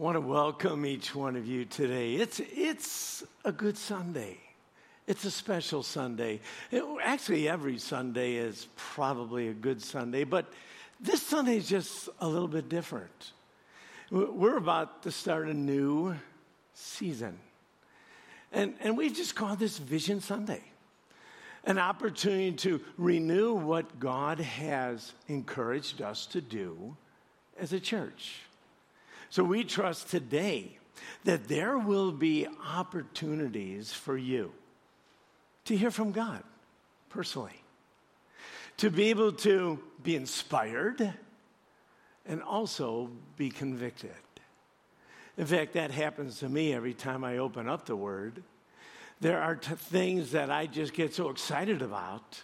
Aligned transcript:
want 0.00 0.16
to 0.16 0.20
welcome 0.22 0.86
each 0.86 1.14
one 1.14 1.36
of 1.36 1.46
you 1.46 1.66
today. 1.66 2.14
It's, 2.14 2.40
it's 2.56 3.22
a 3.44 3.52
good 3.52 3.76
Sunday. 3.76 4.38
It's 5.06 5.26
a 5.26 5.30
special 5.30 5.82
Sunday. 5.82 6.40
It, 6.70 6.82
actually, 7.02 7.46
every 7.50 7.76
Sunday 7.76 8.36
is 8.36 8.66
probably 8.76 9.48
a 9.48 9.52
good 9.52 9.82
Sunday, 9.82 10.24
but 10.24 10.50
this 11.00 11.20
Sunday 11.20 11.58
is 11.58 11.68
just 11.68 12.08
a 12.18 12.26
little 12.26 12.48
bit 12.48 12.70
different. 12.70 13.32
We're 14.10 14.56
about 14.56 15.02
to 15.02 15.10
start 15.10 15.48
a 15.48 15.54
new 15.54 16.16
season. 16.72 17.38
And, 18.52 18.76
and 18.80 18.96
we've 18.96 19.14
just 19.14 19.34
called 19.34 19.58
this 19.58 19.76
Vision 19.76 20.22
Sunday 20.22 20.62
an 21.64 21.76
opportunity 21.78 22.52
to 22.52 22.80
renew 22.96 23.52
what 23.52 24.00
God 24.00 24.40
has 24.40 25.12
encouraged 25.28 26.00
us 26.00 26.24
to 26.24 26.40
do 26.40 26.96
as 27.58 27.74
a 27.74 27.80
church. 27.80 28.40
So 29.30 29.44
we 29.44 29.64
trust 29.64 30.10
today 30.10 30.78
that 31.24 31.48
there 31.48 31.78
will 31.78 32.12
be 32.12 32.46
opportunities 32.74 33.92
for 33.92 34.16
you 34.16 34.52
to 35.66 35.76
hear 35.76 35.90
from 35.90 36.12
God 36.12 36.42
personally, 37.08 37.62
to 38.78 38.90
be 38.90 39.10
able 39.10 39.32
to 39.32 39.78
be 40.02 40.16
inspired 40.16 41.14
and 42.26 42.42
also 42.42 43.10
be 43.36 43.50
convicted. 43.50 44.10
In 45.36 45.46
fact, 45.46 45.72
that 45.74 45.90
happens 45.90 46.40
to 46.40 46.48
me 46.48 46.74
every 46.74 46.94
time 46.94 47.24
I 47.24 47.38
open 47.38 47.68
up 47.68 47.86
the 47.86 47.96
Word. 47.96 48.42
There 49.20 49.40
are 49.40 49.56
t- 49.56 49.74
things 49.74 50.32
that 50.32 50.50
I 50.50 50.66
just 50.66 50.92
get 50.92 51.14
so 51.14 51.30
excited 51.30 51.82
about, 51.82 52.42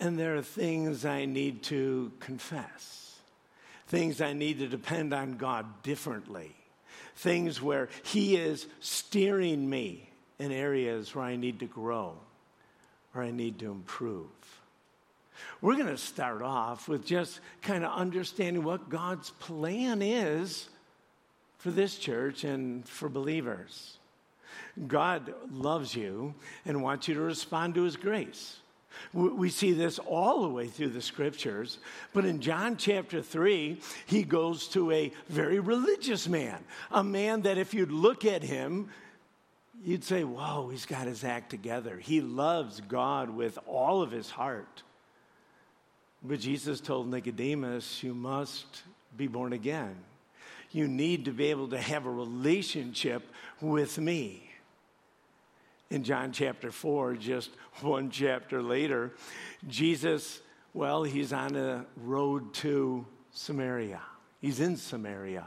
and 0.00 0.18
there 0.18 0.36
are 0.36 0.42
things 0.42 1.04
I 1.04 1.24
need 1.24 1.62
to 1.64 2.12
confess, 2.20 3.05
things 3.86 4.20
I 4.20 4.32
need 4.32 4.58
to 4.58 4.68
depend 4.68 5.12
on 5.14 5.36
God 5.36 5.82
differently, 5.82 6.54
things 7.16 7.60
where 7.62 7.88
He 8.04 8.36
is 8.36 8.66
steering 8.80 9.68
me 9.68 10.08
in 10.38 10.52
areas 10.52 11.14
where 11.14 11.24
I 11.24 11.36
need 11.36 11.60
to 11.60 11.66
grow 11.66 12.14
or 13.14 13.22
I 13.22 13.30
need 13.30 13.58
to 13.60 13.70
improve. 13.70 14.26
We're 15.60 15.74
going 15.74 15.86
to 15.86 15.98
start 15.98 16.42
off 16.42 16.88
with 16.88 17.04
just 17.04 17.40
kind 17.62 17.84
of 17.84 17.92
understanding 17.92 18.64
what 18.64 18.88
God's 18.88 19.30
plan 19.30 20.02
is 20.02 20.68
for 21.58 21.70
this 21.70 21.96
church 21.96 22.44
and 22.44 22.86
for 22.88 23.08
believers. 23.08 23.98
God 24.86 25.34
loves 25.52 25.94
you 25.94 26.34
and 26.64 26.82
wants 26.82 27.08
you 27.08 27.14
to 27.14 27.20
respond 27.20 27.74
to 27.74 27.82
his 27.82 27.96
grace. 27.96 28.58
We 29.12 29.48
see 29.50 29.72
this 29.72 29.98
all 29.98 30.42
the 30.42 30.48
way 30.48 30.66
through 30.66 30.90
the 30.90 31.02
scriptures. 31.02 31.78
But 32.12 32.24
in 32.24 32.40
John 32.40 32.76
chapter 32.76 33.22
3, 33.22 33.80
he 34.06 34.22
goes 34.22 34.68
to 34.68 34.90
a 34.90 35.12
very 35.28 35.58
religious 35.58 36.28
man, 36.28 36.62
a 36.90 37.02
man 37.02 37.42
that 37.42 37.58
if 37.58 37.74
you'd 37.74 37.92
look 37.92 38.24
at 38.24 38.42
him, 38.42 38.90
you'd 39.84 40.04
say, 40.04 40.24
Whoa, 40.24 40.68
he's 40.68 40.86
got 40.86 41.06
his 41.06 41.24
act 41.24 41.50
together. 41.50 41.98
He 41.98 42.20
loves 42.20 42.80
God 42.80 43.30
with 43.30 43.58
all 43.66 44.02
of 44.02 44.10
his 44.10 44.30
heart. 44.30 44.82
But 46.22 46.40
Jesus 46.40 46.80
told 46.80 47.08
Nicodemus, 47.08 48.02
You 48.02 48.14
must 48.14 48.82
be 49.16 49.26
born 49.26 49.52
again. 49.52 49.96
You 50.72 50.88
need 50.88 51.26
to 51.26 51.30
be 51.30 51.46
able 51.46 51.68
to 51.68 51.80
have 51.80 52.06
a 52.06 52.10
relationship 52.10 53.22
with 53.60 53.98
me. 53.98 54.45
In 55.90 56.02
John 56.02 56.32
chapter 56.32 56.70
4, 56.70 57.14
just 57.14 57.50
one 57.80 58.10
chapter 58.10 58.62
later, 58.62 59.12
Jesus, 59.68 60.40
well, 60.74 61.04
he's 61.04 61.32
on 61.32 61.56
a 61.56 61.86
road 61.96 62.52
to 62.54 63.06
Samaria. 63.32 64.00
He's 64.40 64.60
in 64.60 64.76
Samaria. 64.76 65.46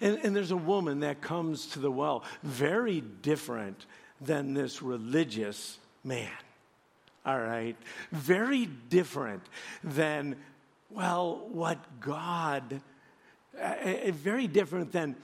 And, 0.00 0.18
and 0.22 0.36
there's 0.36 0.50
a 0.50 0.56
woman 0.56 1.00
that 1.00 1.20
comes 1.20 1.66
to 1.68 1.78
the 1.78 1.90
well, 1.90 2.24
very 2.42 3.00
different 3.00 3.86
than 4.20 4.54
this 4.54 4.82
religious 4.82 5.78
man. 6.04 6.30
All 7.24 7.38
right? 7.38 7.76
Very 8.12 8.66
different 8.66 9.42
than, 9.84 10.36
well, 10.90 11.46
what 11.50 11.78
God, 12.00 12.80
uh, 13.60 13.74
very 14.12 14.46
different 14.46 14.92
than 14.92 15.16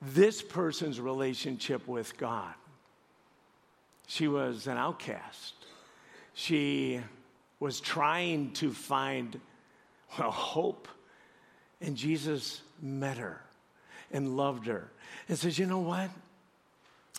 this 0.00 0.40
person's 0.40 1.00
relationship 1.00 1.86
with 1.86 2.16
God. 2.16 2.54
She 4.10 4.26
was 4.26 4.66
an 4.66 4.76
outcast. 4.76 5.54
She 6.34 7.00
was 7.60 7.80
trying 7.80 8.50
to 8.54 8.72
find, 8.72 9.40
well, 10.18 10.32
hope. 10.32 10.88
And 11.80 11.96
Jesus 11.96 12.60
met 12.82 13.18
her 13.18 13.40
and 14.10 14.36
loved 14.36 14.66
her 14.66 14.90
and 15.28 15.38
says, 15.38 15.60
You 15.60 15.66
know 15.66 15.78
what? 15.78 16.10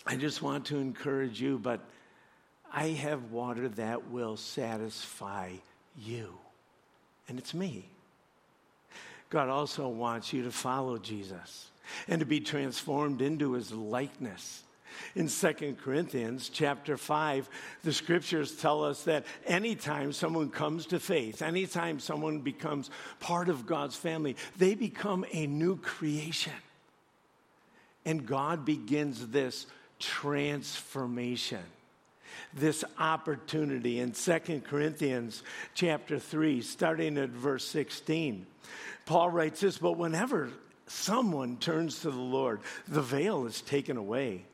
I 0.06 0.16
just 0.16 0.42
want 0.42 0.66
to 0.66 0.76
encourage 0.76 1.40
you, 1.40 1.56
but 1.56 1.80
I 2.70 2.88
have 2.88 3.32
water 3.32 3.70
that 3.70 4.10
will 4.10 4.36
satisfy 4.36 5.52
you. 5.98 6.34
And 7.26 7.38
it's 7.38 7.54
me. 7.54 7.86
God 9.30 9.48
also 9.48 9.88
wants 9.88 10.34
you 10.34 10.42
to 10.42 10.50
follow 10.50 10.98
Jesus 10.98 11.70
and 12.06 12.20
to 12.20 12.26
be 12.26 12.40
transformed 12.40 13.22
into 13.22 13.52
his 13.52 13.72
likeness. 13.72 14.64
In 15.14 15.28
2 15.28 15.76
Corinthians 15.82 16.48
chapter 16.48 16.96
5, 16.96 17.48
the 17.84 17.92
scriptures 17.92 18.56
tell 18.56 18.84
us 18.84 19.04
that 19.04 19.24
anytime 19.46 20.12
someone 20.12 20.50
comes 20.50 20.86
to 20.86 21.00
faith, 21.00 21.42
anytime 21.42 22.00
someone 22.00 22.40
becomes 22.40 22.90
part 23.20 23.48
of 23.48 23.66
God's 23.66 23.96
family, 23.96 24.36
they 24.56 24.74
become 24.74 25.24
a 25.32 25.46
new 25.46 25.76
creation. 25.76 26.52
And 28.04 28.26
God 28.26 28.64
begins 28.64 29.28
this 29.28 29.66
transformation 29.98 31.60
this 32.54 32.84
opportunity 32.98 34.00
in 34.00 34.12
2 34.12 34.62
Corinthians 34.66 35.42
chapter 35.74 36.18
3 36.18 36.60
starting 36.60 37.18
at 37.18 37.30
verse 37.30 37.64
16 37.66 38.46
Paul 39.06 39.30
writes 39.30 39.60
this 39.60 39.78
but 39.78 39.96
whenever 39.96 40.50
someone 40.86 41.56
turns 41.56 42.00
to 42.00 42.10
the 42.10 42.18
Lord 42.18 42.60
the 42.88 43.02
veil 43.02 43.46
is 43.46 43.60
taken 43.60 43.96
away 43.96 44.44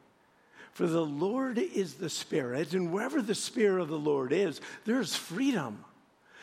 for 0.79 0.87
the 0.87 1.05
Lord 1.05 1.59
is 1.59 1.95
the 1.95 2.09
spirit 2.09 2.73
and 2.73 2.93
wherever 2.93 3.21
the 3.21 3.35
spirit 3.35 3.83
of 3.83 3.89
the 3.89 3.99
Lord 3.99 4.33
is 4.33 4.61
there's 4.85 5.13
freedom 5.13 5.85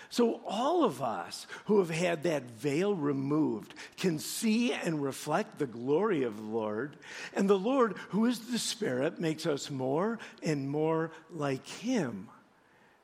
so, 0.10 0.40
all 0.46 0.84
of 0.84 1.02
us 1.02 1.48
who 1.66 1.80
have 1.80 1.90
had 1.90 2.24
that 2.24 2.44
veil 2.44 2.94
removed 2.94 3.74
can 3.98 4.20
see 4.20 4.72
and 4.72 5.02
reflect 5.04 5.58
the 5.58 5.66
glory 5.66 6.24
of 6.24 6.38
the 6.38 6.44
Lord. 6.44 6.96
And 7.34 7.50
the 7.50 7.58
Lord, 7.58 7.98
who 8.10 8.26
is 8.26 8.52
the 8.52 8.60
Spirit, 8.60 9.20
makes 9.20 9.46
us 9.46 9.70
more 9.70 10.20
and 10.44 10.70
more 10.70 11.12
like 11.32 11.68
Him 11.68 12.30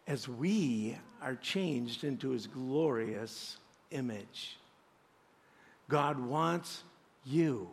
as 0.08 0.30
we 0.30 0.98
are 1.22 1.36
changed 1.36 2.04
into 2.04 2.30
His 2.30 2.48
glorious 2.48 3.58
image. 3.90 4.58
God 5.90 6.20
wants 6.20 6.84
you 7.26 7.70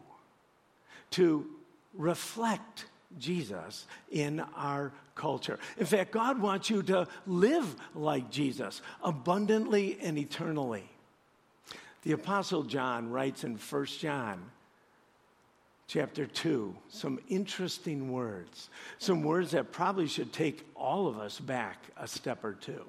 to 1.10 1.46
reflect 1.94 2.86
Jesus 3.16 3.86
in 4.10 4.40
our 4.56 4.92
culture. 5.14 5.58
In 5.78 5.86
fact, 5.86 6.12
God 6.12 6.40
wants 6.40 6.68
you 6.68 6.82
to 6.84 7.06
live 7.26 7.74
like 7.94 8.30
Jesus 8.30 8.82
abundantly 9.02 9.98
and 10.02 10.18
eternally. 10.18 10.88
The 12.02 12.12
Apostle 12.12 12.62
John 12.62 13.10
writes 13.10 13.44
in 13.44 13.56
1 13.56 13.86
John 13.86 14.50
chapter 15.88 16.26
2 16.26 16.76
some 16.88 17.18
interesting 17.28 18.12
words, 18.12 18.68
some 18.98 19.22
words 19.22 19.50
that 19.52 19.72
probably 19.72 20.06
should 20.06 20.32
take 20.32 20.66
all 20.74 21.08
of 21.08 21.18
us 21.18 21.40
back 21.40 21.82
a 21.96 22.06
step 22.06 22.44
or 22.44 22.52
two. 22.52 22.84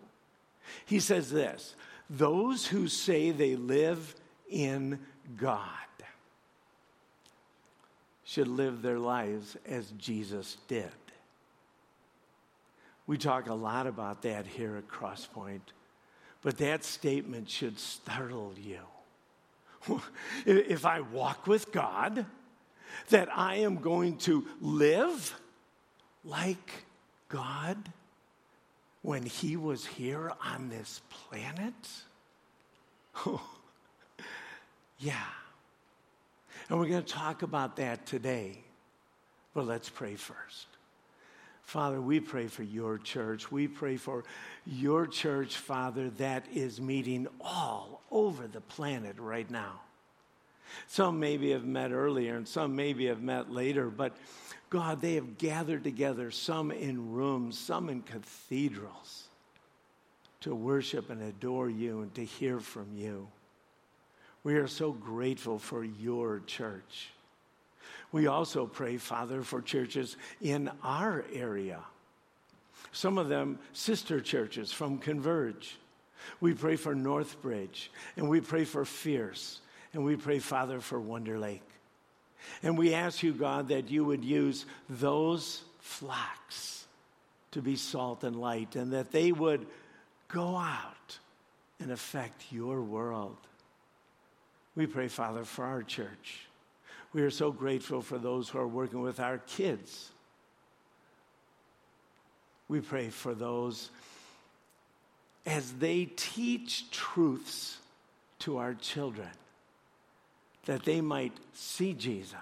He 0.86 1.00
says 1.00 1.32
this 1.32 1.76
those 2.10 2.66
who 2.66 2.88
say 2.88 3.32
they 3.32 3.56
live 3.56 4.16
in 4.50 5.00
God 5.38 5.70
should 8.30 8.48
live 8.48 8.84
their 8.84 9.00
lives 9.00 9.58
as 9.68 9.90
Jesus 9.98 10.58
did. 10.68 10.92
We 13.08 13.18
talk 13.18 13.50
a 13.50 13.56
lot 13.56 13.88
about 13.88 14.22
that 14.22 14.46
here 14.46 14.76
at 14.78 14.88
Crosspoint, 14.88 15.62
but 16.44 16.60
that 16.60 16.84
statement 16.84 17.50
should 17.50 17.80
startle 17.80 18.54
you. 18.56 18.82
if 20.46 20.86
I 20.86 21.00
walk 21.00 21.48
with 21.48 21.72
God, 21.72 22.28
that 23.10 23.30
I 23.36 23.56
am 23.56 23.78
going 23.78 24.18
to 24.20 24.46
live 24.62 25.34
like 26.24 26.84
God 27.30 27.78
when 29.02 29.24
He 29.24 29.58
was 29.58 29.88
here 29.88 30.34
on 30.46 30.70
this 30.70 31.02
planet? 31.10 31.74
yeah. 35.00 35.16
And 36.70 36.80
we're 36.80 36.88
going 36.88 37.04
to 37.04 37.14
talk 37.14 37.42
about 37.42 37.78
that 37.78 38.06
today. 38.06 38.60
But 39.54 39.66
let's 39.66 39.90
pray 39.90 40.16
first. 40.16 40.68
Father, 41.64 42.02
we 42.02 42.20
pray 42.20 42.48
for 42.48 42.64
your 42.64 42.98
church. 42.98 43.52
We 43.52 43.68
pray 43.68 43.98
for 43.98 44.24
your 44.66 45.06
church, 45.06 45.58
Father, 45.58 46.10
that 46.12 46.46
is 46.54 46.80
meeting 46.80 47.28
all 47.42 48.02
over 48.12 48.48
the 48.48 48.62
planet 48.62 49.16
right 49.20 49.50
now. 49.50 49.82
Some 50.88 51.20
maybe 51.20 51.52
have 51.52 51.66
met 51.66 51.92
earlier 51.92 52.36
and 52.36 52.48
some 52.48 52.76
maybe 52.76 53.08
have 53.08 53.22
met 53.22 53.52
later, 53.52 53.90
but 53.90 54.16
God, 54.70 55.02
they 55.02 55.16
have 55.16 55.38
gathered 55.40 55.84
together, 55.84 56.30
some 56.30 56.72
in 56.72 57.12
rooms, 57.12 57.58
some 57.58 57.90
in 57.90 58.04
cathedrals, 58.04 59.28
to 60.42 60.54
worship 60.54 61.10
and 61.10 61.22
adore 61.24 61.70
you 61.70 62.02
and 62.02 62.14
to 62.16 62.24
hear 62.24 62.60
from 62.60 62.88
you. 62.96 63.28
We 64.44 64.56
are 64.56 64.68
so 64.68 64.92
grateful 64.92 65.60
for 65.60 65.84
your 65.84 66.42
church. 66.46 67.10
We 68.12 68.28
also 68.28 68.66
pray, 68.66 68.98
Father, 68.98 69.44
for 69.44 69.62
churches 69.62 70.18
in 70.42 70.72
our 70.84 71.26
area. 71.34 71.80
Some 72.92 73.18
of 73.18 73.30
them 73.30 73.60
sister 73.74 74.20
churches 74.22 74.72
from 74.72 74.98
Converge. 74.98 75.78
We 76.42 76.54
pray 76.54 76.76
for 76.76 76.96
Northbridge, 76.96 77.90
and 78.18 78.30
we 78.30 78.42
pray 78.42 78.66
for 78.66 78.84
Fierce, 78.86 79.62
and 79.94 80.04
we 80.04 80.16
pray, 80.16 80.40
Father, 80.40 80.80
for 80.80 81.00
Wonder 81.00 81.38
Lake. 81.38 81.64
And 82.64 82.78
we 82.78 82.94
ask 82.94 83.22
you, 83.22 83.34
God, 83.34 83.68
that 83.68 83.92
you 83.92 84.06
would 84.06 84.24
use 84.24 84.66
those 84.90 85.64
flocks 85.80 86.86
to 87.52 87.62
be 87.62 87.76
salt 87.76 88.24
and 88.24 88.36
light, 88.36 88.76
and 88.76 88.94
that 88.94 89.12
they 89.12 89.32
would 89.32 89.66
go 90.28 90.56
out 90.56 91.20
and 91.80 91.92
affect 91.92 92.52
your 92.52 92.82
world. 92.82 93.38
We 94.76 94.88
pray, 94.88 95.08
Father, 95.08 95.44
for 95.44 95.66
our 95.66 95.84
church. 95.84 96.48
We 97.14 97.22
are 97.24 97.32
so 97.32 97.52
grateful 97.52 98.02
for 98.02 98.18
those 98.18 98.50
who 98.50 98.60
are 98.60 98.68
working 98.68 99.02
with 99.02 99.20
our 99.20 99.40
kids. 99.40 100.12
We 102.68 102.82
pray 102.82 103.10
for 103.10 103.34
those 103.34 103.90
as 105.46 105.74
they 105.74 106.06
teach 106.06 106.92
truths 106.92 107.78
to 108.40 108.58
our 108.58 108.76
children, 108.76 109.30
that 110.66 110.84
they 110.86 111.02
might 111.02 111.34
see 111.54 111.94
Jesus, 111.94 112.36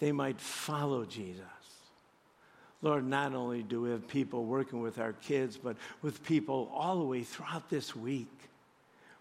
they 0.00 0.12
might 0.12 0.40
follow 0.40 1.04
Jesus. 1.04 1.42
Lord, 2.82 3.06
not 3.06 3.34
only 3.34 3.62
do 3.62 3.80
we 3.80 3.90
have 3.90 4.06
people 4.06 4.44
working 4.44 4.80
with 4.80 4.98
our 4.98 5.12
kids, 5.12 5.56
but 5.56 5.76
with 6.02 6.22
people 6.24 6.70
all 6.74 6.98
the 6.98 7.04
way 7.04 7.22
throughout 7.22 7.70
this 7.70 7.96
week. 7.96 8.28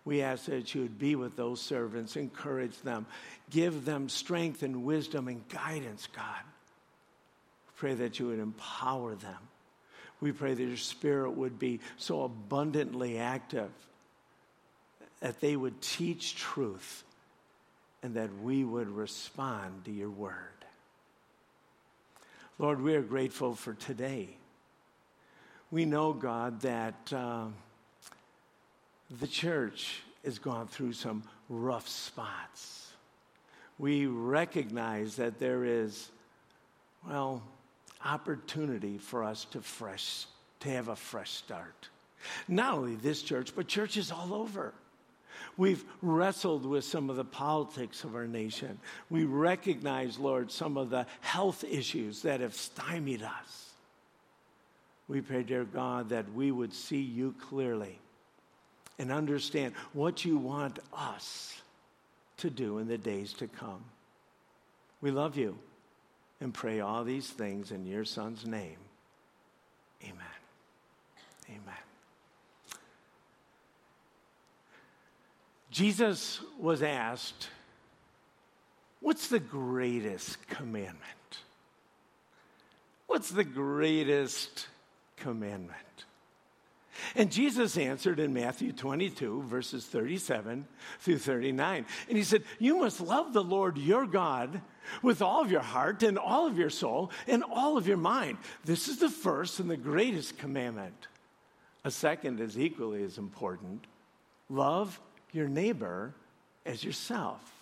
We 0.06 0.22
ask 0.22 0.46
that 0.46 0.76
you 0.76 0.82
would 0.82 1.00
be 1.00 1.16
with 1.16 1.36
those 1.36 1.60
servants, 1.60 2.16
encourage 2.16 2.80
them, 2.82 3.08
give 3.50 3.86
them 3.86 4.08
strength 4.08 4.62
and 4.62 4.86
wisdom 4.86 5.28
and 5.28 5.48
guidance, 5.50 6.08
God. 6.16 6.44
Pray 7.76 7.96
that 7.96 8.20
you 8.20 8.28
would 8.28 8.40
empower 8.40 9.16
them. 9.16 9.40
We 10.22 10.32
pray 10.32 10.54
that 10.54 10.64
your 10.64 10.78
spirit 10.78 11.32
would 11.32 11.58
be 11.58 11.80
so 11.98 12.24
abundantly 12.24 13.18
active 13.18 13.72
that 15.20 15.42
they 15.42 15.56
would 15.56 15.82
teach 15.82 16.36
truth 16.36 17.04
and 18.04 18.14
that 18.14 18.30
we 18.44 18.64
would 18.64 18.90
respond 18.90 19.86
to 19.86 19.92
your 19.92 20.12
word. 20.12 20.36
Lord, 22.60 22.80
we 22.80 22.96
are 22.96 23.02
grateful 23.02 23.56
for 23.56 23.74
today. 23.74 24.30
We 25.72 25.86
know, 25.86 26.14
God, 26.14 26.62
that. 26.62 27.12
Uh, 27.12 27.48
the 29.20 29.28
church 29.28 30.02
has 30.24 30.40
gone 30.40 30.68
through 30.68 30.94
some 30.94 31.24
rough 31.50 31.88
spots. 31.88 32.92
We 33.78 34.06
recognize 34.08 35.18
that 35.18 35.40
there 35.40 35.66
is, 35.66 36.10
well, 37.08 37.44
opportunity 38.04 38.98
for 38.98 39.24
us 39.24 39.46
to 39.52 39.62
fresh 39.62 40.26
to 40.62 40.70
have 40.70 40.88
a 40.88 40.96
fresh 40.96 41.32
start. 41.32 41.90
Not 42.48 42.74
only 42.74 42.96
this 42.96 43.22
church, 43.22 43.54
but 43.56 43.68
churches 43.68 44.12
all 44.12 44.34
over. 44.34 44.74
We've 45.58 45.84
wrestled 46.02 46.66
with 46.66 46.84
some 46.84 47.10
of 47.10 47.18
the 47.18 47.26
politics 47.26 48.04
of 48.04 48.16
our 48.16 48.26
nation. 48.26 48.80
We 49.10 49.26
recognize, 49.26 50.18
Lord, 50.18 50.52
some 50.52 50.76
of 50.78 50.90
the 50.90 51.06
health 51.22 51.64
issues 51.64 52.24
that 52.24 52.40
have 52.40 52.56
stymied 52.56 53.22
us. 53.22 53.70
We 55.08 55.22
pray, 55.22 55.44
dear 55.44 55.66
God, 55.66 56.10
that 56.10 56.32
we 56.34 56.52
would 56.52 56.74
see 56.74 57.02
you 57.02 57.36
clearly 57.40 58.00
and 58.98 59.12
understand 59.12 59.74
what 59.94 60.26
you 60.26 60.38
want 60.38 60.80
us 60.94 61.62
to 62.38 62.50
do 62.50 62.78
in 62.80 62.88
the 62.88 62.98
days 62.98 63.34
to 63.34 63.48
come. 63.48 63.84
We 65.02 65.12
love 65.12 65.38
you 65.38 65.58
and 66.42 66.54
pray 66.54 66.80
all 66.80 67.04
these 67.04 67.28
things 67.28 67.72
in 67.72 67.86
your 67.86 68.06
Son's 68.06 68.46
name. 68.46 68.78
Amen. 70.04 70.16
Amen. 71.50 71.76
Jesus 75.72 76.40
was 76.60 76.82
asked, 76.82 77.50
What's 79.02 79.28
the 79.28 79.40
greatest 79.40 80.48
commandment? 80.48 81.02
What's 83.08 83.30
the 83.30 83.44
greatest 83.44 84.68
commandment? 85.18 86.06
And 87.16 87.32
Jesus 87.32 87.78
answered 87.78 88.20
in 88.20 88.34
Matthew 88.34 88.72
22, 88.72 89.44
verses 89.44 89.86
37 89.86 90.66
through 91.00 91.18
39. 91.18 91.86
And 92.08 92.18
he 92.18 92.24
said, 92.24 92.44
You 92.60 92.80
must 92.80 93.02
love 93.02 93.34
the 93.34 93.44
Lord 93.44 93.78
your 93.78 94.06
God 94.06 94.62
with 95.02 95.22
all 95.22 95.42
of 95.42 95.52
your 95.52 95.62
heart 95.62 96.04
and 96.04 96.18
all 96.18 96.48
of 96.48 96.58
your 96.58 96.70
soul 96.70 97.12
and 97.28 97.44
all 97.44 97.78
of 97.78 97.88
your 97.88 97.98
mind. 97.98 98.38
This 98.64 98.88
is 98.88 99.00
the 99.00 99.10
first 99.10 99.60
and 99.60 99.70
the 99.70 99.78
greatest 99.78 100.38
commandment. 100.38 101.08
A 101.84 101.92
second 101.92 102.40
is 102.40 102.58
equally 102.58 103.04
as 103.04 103.18
important 103.18 103.86
love 104.50 105.00
your 105.32 105.48
neighbor 105.48 106.14
as 106.66 106.84
yourself. 106.84 107.55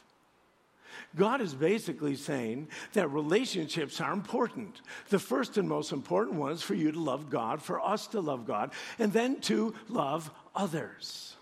God 1.15 1.41
is 1.41 1.53
basically 1.53 2.15
saying 2.15 2.67
that 2.93 3.09
relationships 3.09 4.01
are 4.01 4.13
important. 4.13 4.81
The 5.09 5.19
first 5.19 5.57
and 5.57 5.67
most 5.67 5.91
important 5.91 6.37
one 6.37 6.51
is 6.51 6.61
for 6.61 6.75
you 6.75 6.91
to 6.91 6.99
love 6.99 7.29
God, 7.29 7.61
for 7.61 7.79
us 7.79 8.07
to 8.07 8.21
love 8.21 8.45
God, 8.45 8.71
and 8.99 9.13
then 9.13 9.39
to 9.41 9.73
love 9.89 10.31
others. 10.55 11.35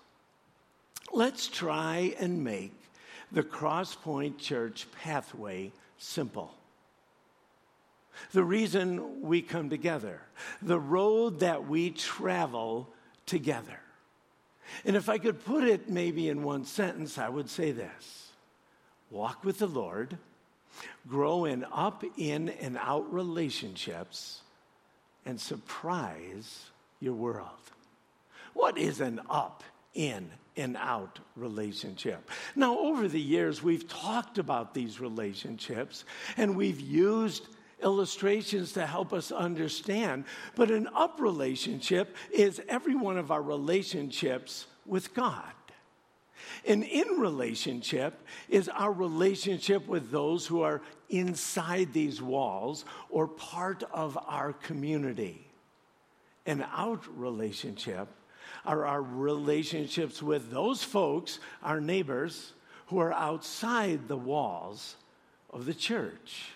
Let's 1.13 1.47
try 1.47 2.15
and 2.19 2.43
make 2.43 2.73
the 3.31 3.43
Crosspoint 3.43 4.37
Church 4.37 4.87
pathway 5.01 5.71
simple. 5.97 6.53
The 8.33 8.43
reason 8.43 9.21
we 9.21 9.41
come 9.41 9.69
together, 9.69 10.21
the 10.61 10.79
road 10.79 11.39
that 11.39 11.67
we 11.67 11.91
travel 11.91 12.89
together. 13.25 13.79
And 14.85 14.95
if 14.95 15.09
I 15.09 15.17
could 15.17 15.43
put 15.43 15.63
it 15.63 15.89
maybe 15.89 16.29
in 16.29 16.43
one 16.43 16.65
sentence, 16.65 17.17
I 17.17 17.29
would 17.29 17.49
say 17.49 17.71
this 17.71 18.20
walk 19.11 19.43
with 19.43 19.59
the 19.59 19.67
Lord, 19.67 20.17
grow 21.07 21.45
in 21.45 21.65
up, 21.71 22.03
in, 22.17 22.49
and 22.49 22.77
out 22.77 23.13
relationships, 23.13 24.41
and 25.25 25.39
surprise 25.39 26.65
your 26.99 27.13
world. 27.13 27.47
What 28.53 28.77
is 28.77 29.01
an 29.01 29.21
up, 29.29 29.63
in, 29.93 30.29
and 30.57 30.77
out 30.77 31.19
relationship? 31.35 32.29
Now, 32.55 32.79
over 32.79 33.07
the 33.07 33.21
years, 33.21 33.61
we've 33.61 33.87
talked 33.87 34.37
about 34.37 34.73
these 34.73 34.99
relationships 34.99 36.05
and 36.37 36.55
we've 36.55 36.79
used 36.79 37.47
illustrations 37.83 38.73
to 38.73 38.85
help 38.85 39.13
us 39.13 39.31
understand. 39.31 40.25
But 40.55 40.71
an 40.71 40.87
up 40.95 41.19
relationship 41.19 42.15
is 42.31 42.61
every 42.67 42.95
one 42.95 43.17
of 43.17 43.31
our 43.31 43.41
relationships 43.41 44.67
with 44.85 45.13
God. 45.13 45.51
An 46.67 46.83
in 46.83 47.19
relationship 47.19 48.19
is 48.49 48.69
our 48.69 48.91
relationship 48.91 49.87
with 49.87 50.11
those 50.11 50.45
who 50.45 50.61
are 50.61 50.81
inside 51.09 51.93
these 51.93 52.21
walls 52.21 52.85
or 53.09 53.27
part 53.27 53.83
of 53.91 54.17
our 54.27 54.53
community. 54.53 55.45
And 56.45 56.65
out 56.73 57.03
relationship 57.17 58.07
are 58.65 58.85
our 58.85 59.01
relationships 59.01 60.21
with 60.21 60.51
those 60.51 60.83
folks, 60.83 61.39
our 61.63 61.81
neighbors, 61.81 62.53
who 62.87 62.99
are 62.99 63.13
outside 63.13 64.07
the 64.07 64.17
walls 64.17 64.95
of 65.51 65.65
the 65.65 65.73
church. 65.73 66.49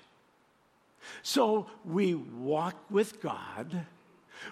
So 1.23 1.67
we 1.83 2.15
walk 2.15 2.75
with 2.89 3.21
God, 3.21 3.85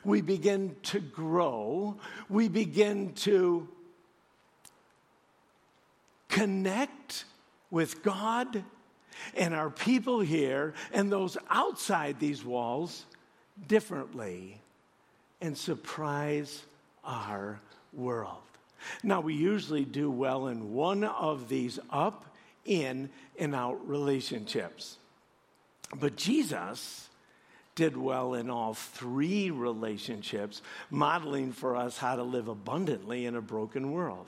we 0.04 0.22
begin 0.22 0.76
to 0.84 1.00
grow, 1.00 1.98
we 2.30 2.48
begin 2.48 3.14
to 3.14 3.68
connect 6.34 7.26
with 7.70 8.02
God 8.02 8.64
and 9.36 9.54
our 9.54 9.70
people 9.70 10.20
here 10.20 10.74
and 10.92 11.12
those 11.12 11.38
outside 11.50 12.20
these 12.20 12.44
walls 12.44 13.06
differently 13.68 14.60
and 15.42 15.56
surprise 15.56 16.64
our 17.06 17.60
world. 17.94 18.42
Now, 19.04 19.22
we 19.22 19.36
usually 19.36 19.86
do 19.86 20.10
well 20.10 20.48
in 20.48 20.74
one 20.74 21.04
of 21.04 21.48
these 21.50 21.80
up, 21.92 22.26
in, 22.66 23.10
and 23.38 23.54
out 23.54 23.88
relationships. 23.88 24.98
But 25.96 26.16
Jesus 26.16 27.10
did 27.76 27.96
well 27.96 28.34
in 28.34 28.50
all 28.50 28.74
three 28.74 29.52
relationships, 29.52 30.64
modeling 30.90 31.52
for 31.52 31.76
us 31.76 31.98
how 31.98 32.16
to 32.16 32.24
live 32.24 32.48
abundantly 32.48 33.26
in 33.26 33.36
a 33.36 33.42
broken 33.42 33.92
world. 33.92 34.28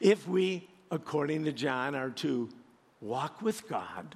If 0.00 0.26
we 0.28 0.68
according 0.90 1.44
to 1.44 1.52
John, 1.52 1.94
are 1.94 2.10
to 2.10 2.48
walk 3.00 3.42
with 3.42 3.68
God 3.68 4.14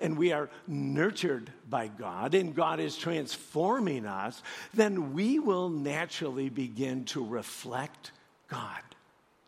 and 0.00 0.16
we 0.16 0.32
are 0.32 0.48
nurtured 0.66 1.52
by 1.68 1.88
God 1.88 2.34
and 2.34 2.54
God 2.54 2.80
is 2.80 2.96
transforming 2.96 4.06
us, 4.06 4.42
then 4.74 5.12
we 5.12 5.38
will 5.38 5.68
naturally 5.68 6.48
begin 6.48 7.04
to 7.06 7.24
reflect 7.24 8.12
God 8.48 8.82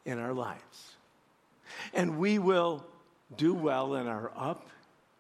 in 0.04 0.18
our 0.18 0.32
lives. 0.32 0.96
And 1.92 2.18
we 2.18 2.38
will 2.38 2.84
do 3.36 3.54
well 3.54 3.94
in 3.94 4.06
our 4.06 4.32
up, 4.36 4.68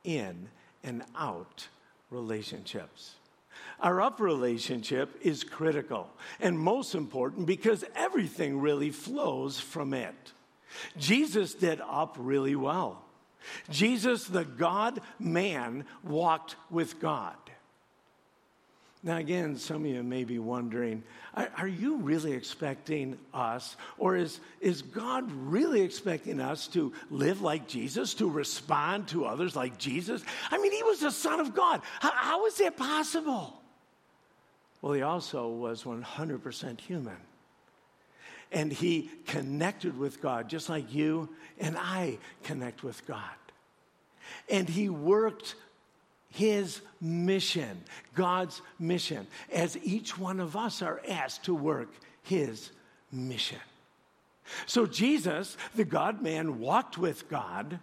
in, 0.04 0.48
and 0.82 1.02
out 1.16 1.68
relationships. 2.10 3.14
Our 3.80 4.00
up 4.00 4.20
relationship 4.20 5.18
is 5.22 5.44
critical 5.44 6.10
and 6.40 6.58
most 6.58 6.94
important 6.94 7.46
because 7.46 7.84
everything 7.94 8.60
really 8.60 8.90
flows 8.90 9.60
from 9.60 9.94
it. 9.94 10.32
Jesus 10.96 11.54
did 11.54 11.80
up 11.80 12.16
really 12.18 12.56
well. 12.56 13.02
Jesus, 13.70 14.24
the 14.24 14.44
God 14.44 15.00
man, 15.18 15.84
walked 16.02 16.56
with 16.70 17.00
God. 17.00 17.36
Now, 19.02 19.18
again, 19.18 19.56
some 19.56 19.84
of 19.84 19.86
you 19.86 20.02
may 20.02 20.24
be 20.24 20.38
wondering 20.38 21.04
are, 21.56 21.68
you 21.68 21.98
really 21.98 22.32
expecting 22.32 23.16
us, 23.32 23.76
or 23.96 24.16
is, 24.16 24.40
is 24.60 24.82
God 24.82 25.30
really 25.30 25.82
expecting 25.82 26.40
us 26.40 26.66
to 26.68 26.92
live 27.10 27.42
like 27.42 27.68
Jesus, 27.68 28.14
to 28.14 28.28
respond 28.28 29.06
to 29.08 29.24
others 29.24 29.54
like 29.54 29.78
Jesus? 29.78 30.22
I 30.50 30.58
mean, 30.58 30.72
he 30.72 30.82
was 30.82 30.98
the 30.98 31.12
Son 31.12 31.38
of 31.38 31.54
God. 31.54 31.82
how, 32.00 32.10
how 32.10 32.46
is 32.46 32.56
that 32.56 32.76
possible? 32.76 33.62
Well, 34.82 34.94
he 34.94 35.02
also 35.02 35.48
was 35.48 35.84
100% 35.84 36.80
human. 36.80 37.16
And 38.50 38.72
he 38.72 39.10
connected 39.26 39.98
with 39.98 40.22
God 40.22 40.48
just 40.48 40.68
like 40.68 40.92
you 40.94 41.28
and 41.58 41.76
I 41.76 42.18
connect 42.44 42.82
with 42.82 43.06
God. 43.06 43.22
And 44.48 44.68
he 44.68 44.88
worked 44.88 45.54
his 46.30 46.80
mission, 47.00 47.82
God's 48.14 48.60
mission, 48.78 49.26
as 49.52 49.76
each 49.82 50.18
one 50.18 50.40
of 50.40 50.56
us 50.56 50.82
are 50.82 51.00
asked 51.08 51.44
to 51.44 51.54
work 51.54 51.88
his 52.22 52.70
mission. 53.10 53.58
So 54.66 54.86
Jesus, 54.86 55.56
the 55.74 55.84
God 55.84 56.22
man, 56.22 56.58
walked 56.58 56.98
with 56.98 57.28
God. 57.28 57.78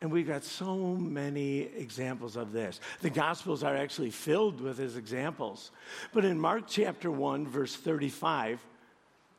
And 0.00 0.10
we've 0.10 0.26
got 0.26 0.44
so 0.44 0.76
many 0.94 1.60
examples 1.60 2.36
of 2.36 2.52
this. 2.52 2.80
The 3.02 3.10
Gospels 3.10 3.62
are 3.62 3.76
actually 3.76 4.10
filled 4.10 4.60
with 4.60 4.78
his 4.78 4.96
examples. 4.96 5.70
But 6.14 6.24
in 6.24 6.40
Mark 6.40 6.64
chapter 6.66 7.10
1, 7.10 7.46
verse 7.46 7.76
35, 7.76 8.60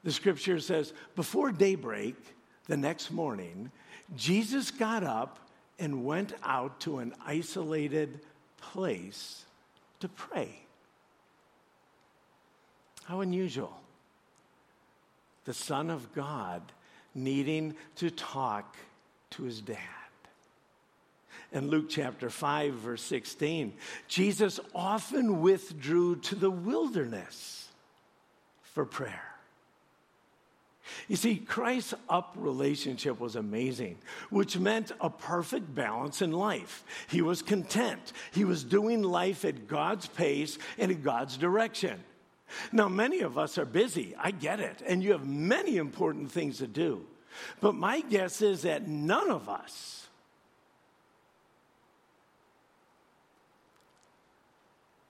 the 0.03 0.11
scripture 0.11 0.59
says, 0.59 0.93
Before 1.15 1.51
daybreak 1.51 2.15
the 2.67 2.77
next 2.77 3.11
morning, 3.11 3.71
Jesus 4.15 4.71
got 4.71 5.03
up 5.03 5.39
and 5.79 6.05
went 6.05 6.33
out 6.43 6.79
to 6.81 6.99
an 6.99 7.13
isolated 7.25 8.19
place 8.57 9.45
to 9.99 10.09
pray. 10.09 10.59
How 13.05 13.21
unusual. 13.21 13.73
The 15.45 15.53
Son 15.53 15.89
of 15.89 16.13
God 16.13 16.61
needing 17.13 17.75
to 17.95 18.09
talk 18.09 18.77
to 19.31 19.43
his 19.43 19.61
dad. 19.61 19.77
In 21.51 21.67
Luke 21.67 21.87
chapter 21.89 22.29
5, 22.29 22.73
verse 22.75 23.01
16, 23.03 23.73
Jesus 24.07 24.59
often 24.73 25.41
withdrew 25.41 26.15
to 26.17 26.35
the 26.35 26.51
wilderness 26.51 27.67
for 28.61 28.85
prayer. 28.85 29.30
You 31.07 31.15
see, 31.15 31.37
Christ's 31.37 31.93
up 32.09 32.33
relationship 32.35 33.19
was 33.19 33.35
amazing, 33.35 33.97
which 34.29 34.57
meant 34.57 34.91
a 34.99 35.09
perfect 35.09 35.73
balance 35.73 36.21
in 36.21 36.31
life. 36.31 36.83
He 37.09 37.21
was 37.21 37.41
content, 37.41 38.13
he 38.31 38.45
was 38.45 38.63
doing 38.63 39.03
life 39.03 39.45
at 39.45 39.67
God's 39.67 40.07
pace 40.07 40.57
and 40.77 40.91
in 40.91 41.01
God's 41.01 41.37
direction. 41.37 42.03
Now, 42.71 42.89
many 42.89 43.21
of 43.21 43.37
us 43.37 43.57
are 43.57 43.65
busy, 43.65 44.15
I 44.17 44.31
get 44.31 44.59
it, 44.59 44.81
and 44.85 45.01
you 45.03 45.13
have 45.13 45.25
many 45.25 45.77
important 45.77 46.31
things 46.31 46.57
to 46.57 46.67
do. 46.67 47.05
But 47.61 47.75
my 47.75 48.01
guess 48.01 48.41
is 48.41 48.63
that 48.63 48.87
none 48.87 49.31
of 49.31 49.47
us 49.47 50.07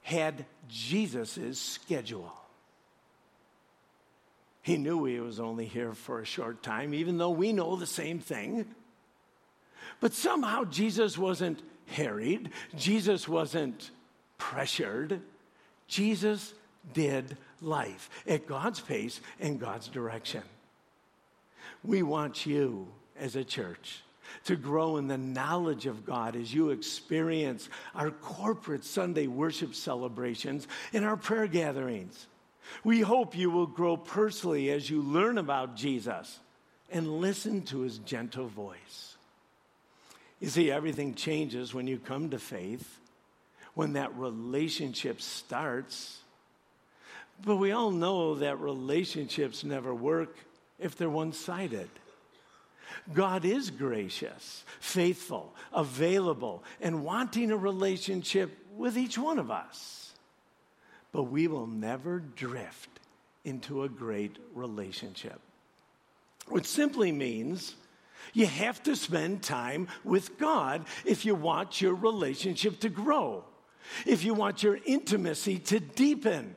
had 0.04 0.46
Jesus' 0.68 1.60
schedule. 1.60 2.41
He 4.62 4.78
knew 4.78 5.06
he 5.06 5.20
was 5.20 5.40
only 5.40 5.66
here 5.66 5.94
for 5.94 6.20
a 6.20 6.26
short 6.26 6.62
time, 6.62 6.94
even 6.94 7.18
though 7.18 7.32
we 7.32 7.52
know 7.52 7.76
the 7.76 7.88
same 7.88 8.20
thing. 8.20 8.66
But 10.00 10.14
somehow 10.14 10.66
Jesus 10.66 11.18
wasn't 11.18 11.62
harried, 11.88 12.52
Jesus 12.76 13.28
wasn't 13.28 13.92
pressured. 14.38 15.22
Jesus 15.88 16.54
did 16.94 17.38
life 17.62 18.10
at 18.26 18.48
God's 18.48 18.80
pace 18.80 19.20
and 19.40 19.60
God's 19.60 19.88
direction. 19.88 20.44
We 21.84 22.02
want 22.02 22.46
you 22.46 22.88
as 23.20 23.36
a 23.36 23.44
church 23.44 24.02
to 24.46 24.56
grow 24.56 24.98
in 24.98 25.08
the 25.08 25.18
knowledge 25.18 25.86
of 25.86 26.06
God 26.06 26.36
as 26.36 26.54
you 26.54 26.70
experience 26.70 27.70
our 27.94 28.12
corporate 28.12 28.86
Sunday 28.86 29.28
worship 29.28 29.76
celebrations 29.76 30.68
and 30.94 31.04
our 31.04 31.18
prayer 31.18 31.48
gatherings. 31.48 32.28
We 32.84 33.02
hope 33.02 33.38
you 33.38 33.50
will 33.50 33.68
grow 33.68 33.98
personally 33.98 34.70
as 34.72 34.90
you 34.90 35.02
learn 35.02 35.38
about 35.38 35.76
Jesus 35.76 36.40
and 36.92 37.22
listen 37.22 37.62
to 37.64 37.80
his 37.80 37.98
gentle 38.00 38.48
voice. 38.48 39.16
You 40.40 40.50
see, 40.50 40.72
everything 40.72 41.14
changes 41.14 41.74
when 41.74 41.88
you 41.88 42.00
come 42.00 42.32
to 42.32 42.40
faith, 42.40 43.00
when 43.74 43.94
that 43.94 44.16
relationship 44.18 45.22
starts. 45.22 46.20
But 47.46 47.58
we 47.58 47.72
all 47.72 47.92
know 47.92 48.36
that 48.36 48.60
relationships 48.60 49.64
never 49.64 49.94
work 49.94 50.36
if 50.80 50.98
they're 50.98 51.10
one 51.10 51.34
sided. 51.34 51.90
God 53.14 53.46
is 53.46 53.70
gracious, 53.70 54.64
faithful, 54.80 55.54
available, 55.74 56.64
and 56.82 57.04
wanting 57.04 57.52
a 57.52 57.58
relationship 57.58 58.58
with 58.76 58.98
each 58.98 59.18
one 59.18 59.40
of 59.40 59.50
us 59.50 60.01
but 61.12 61.24
we 61.24 61.48
will 61.48 61.68
never 61.68 62.20
drift 62.20 62.90
into 63.44 63.84
a 63.84 63.90
great 63.90 64.38
relationship. 64.54 65.40
Which 66.48 66.66
simply 66.66 67.12
means 67.12 67.76
you 68.34 68.46
have 68.46 68.82
to 68.84 68.96
spend 68.96 69.44
time 69.44 69.88
with 70.04 70.38
God 70.38 70.86
if 71.06 71.26
you 71.26 71.36
want 71.36 71.82
your 71.82 71.96
relationship 71.96 72.80
to 72.82 72.90
grow, 72.90 73.44
if 74.06 74.24
you 74.24 74.34
want 74.34 74.64
your 74.64 74.80
intimacy 74.86 75.60
to 75.60 75.80
deepen. 75.80 76.56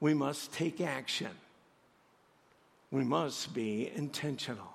We 0.00 0.14
must 0.14 0.52
take 0.52 0.80
action. 0.80 1.30
We 2.90 3.04
must 3.04 3.54
be 3.54 3.90
intentional. 3.94 4.72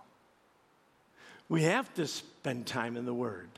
We 1.50 1.63
have 1.63 1.94
to 1.96 2.08
spend 2.08 2.66
time 2.66 2.98
in 2.98 3.06
the 3.06 3.13
Word. 3.13 3.50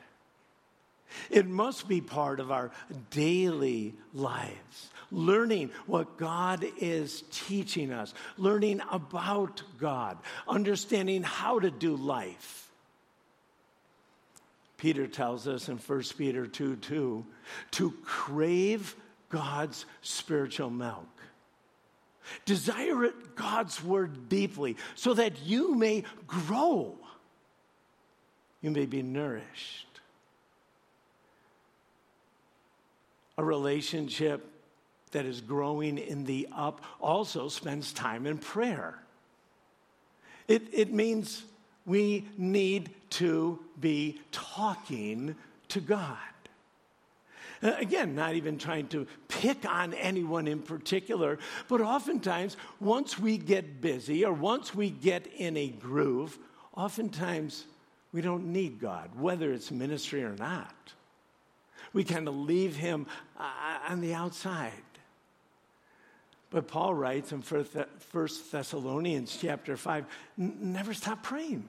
It 1.30 1.48
must 1.48 1.88
be 1.88 2.02
part 2.02 2.40
of 2.40 2.52
our 2.52 2.72
daily 3.10 3.96
lives. 4.14 4.90
Learning 5.12 5.72
what 5.88 6.18
God 6.18 6.66
is 6.80 7.24
teaching 7.32 7.92
us, 7.92 8.14
learning 8.38 8.82
about 8.92 9.64
God, 9.80 10.18
understanding 10.48 11.24
how 11.24 11.60
to 11.60 11.72
do 11.72 11.96
life. 11.96 12.70
Peter 14.78 15.08
tells 15.08 15.48
us 15.48 15.68
in 15.68 15.78
1 15.78 16.04
Peter 16.18 16.48
2 16.48 16.78
2 16.78 17.26
to 17.72 17.92
crave 18.04 18.96
God's 19.30 19.86
spiritual 20.02 20.70
milk. 20.70 21.08
Desire 22.46 23.12
God's 23.36 23.84
word 23.84 24.30
deeply 24.30 24.78
so 24.96 25.14
that 25.16 25.42
you 25.44 25.76
may 25.76 26.04
grow, 26.28 26.98
you 28.62 28.72
may 28.72 28.86
be 28.86 29.02
nourished. 29.02 29.89
A 33.40 33.44
relationship 33.44 34.46
that 35.12 35.26
is 35.26 35.40
growing 35.40 35.98
in 35.98 36.26
the 36.26 36.46
up 36.54 36.84
also 37.00 37.48
spends 37.48 37.94
time 37.94 38.28
in 38.28 38.38
prayer. 38.38 39.00
It, 40.50 40.64
it 40.74 40.92
means 40.92 41.44
we 41.86 42.28
need 42.38 42.90
to 43.12 43.58
be 43.80 44.20
talking 44.34 45.38
to 45.70 45.80
God. 45.80 46.18
Uh, 47.64 47.76
again, 47.78 48.14
not 48.14 48.36
even 48.36 48.58
trying 48.58 48.88
to 48.90 49.08
pick 49.30 49.66
on 49.66 49.94
anyone 49.94 50.46
in 50.46 50.62
particular, 50.62 51.40
but 51.70 51.80
oftentimes, 51.80 52.58
once 52.82 53.18
we 53.18 53.38
get 53.38 53.80
busy 53.80 54.26
or 54.26 54.34
once 54.34 54.76
we 54.76 54.90
get 54.90 55.28
in 55.28 55.56
a 55.56 55.70
groove, 55.70 56.38
oftentimes 56.76 57.64
we 58.12 58.20
don't 58.20 58.52
need 58.52 58.82
God, 58.82 59.12
whether 59.18 59.54
it's 59.54 59.72
ministry 59.72 60.26
or 60.26 60.36
not 60.36 60.94
we 61.94 62.04
kind 62.04 62.28
of 62.28 62.36
leave 62.36 62.76
him 62.76 63.08
uh, 63.38 63.80
on 63.90 64.02
the 64.02 64.14
outside. 64.14 64.72
But 66.52 66.68
Paul 66.68 66.94
writes 66.94 67.32
in 67.32 67.42
1 67.42 67.66
Thessalonians 68.52 69.38
chapter 69.40 69.78
5 69.78 70.06
never 70.38 70.94
stop 70.94 71.24
praying. 71.24 71.68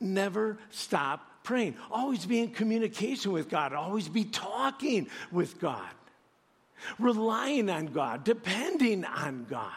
Never 0.00 0.58
stop 0.70 1.44
praying. 1.44 1.76
Always 1.90 2.26
be 2.26 2.40
in 2.40 2.50
communication 2.50 3.32
with 3.32 3.48
God. 3.48 3.72
Always 3.72 4.08
be 4.08 4.24
talking 4.24 5.06
with 5.30 5.60
God. 5.60 5.88
Relying 6.98 7.70
on 7.70 7.86
God. 7.86 8.24
Depending 8.24 9.04
on 9.04 9.46
God. 9.48 9.70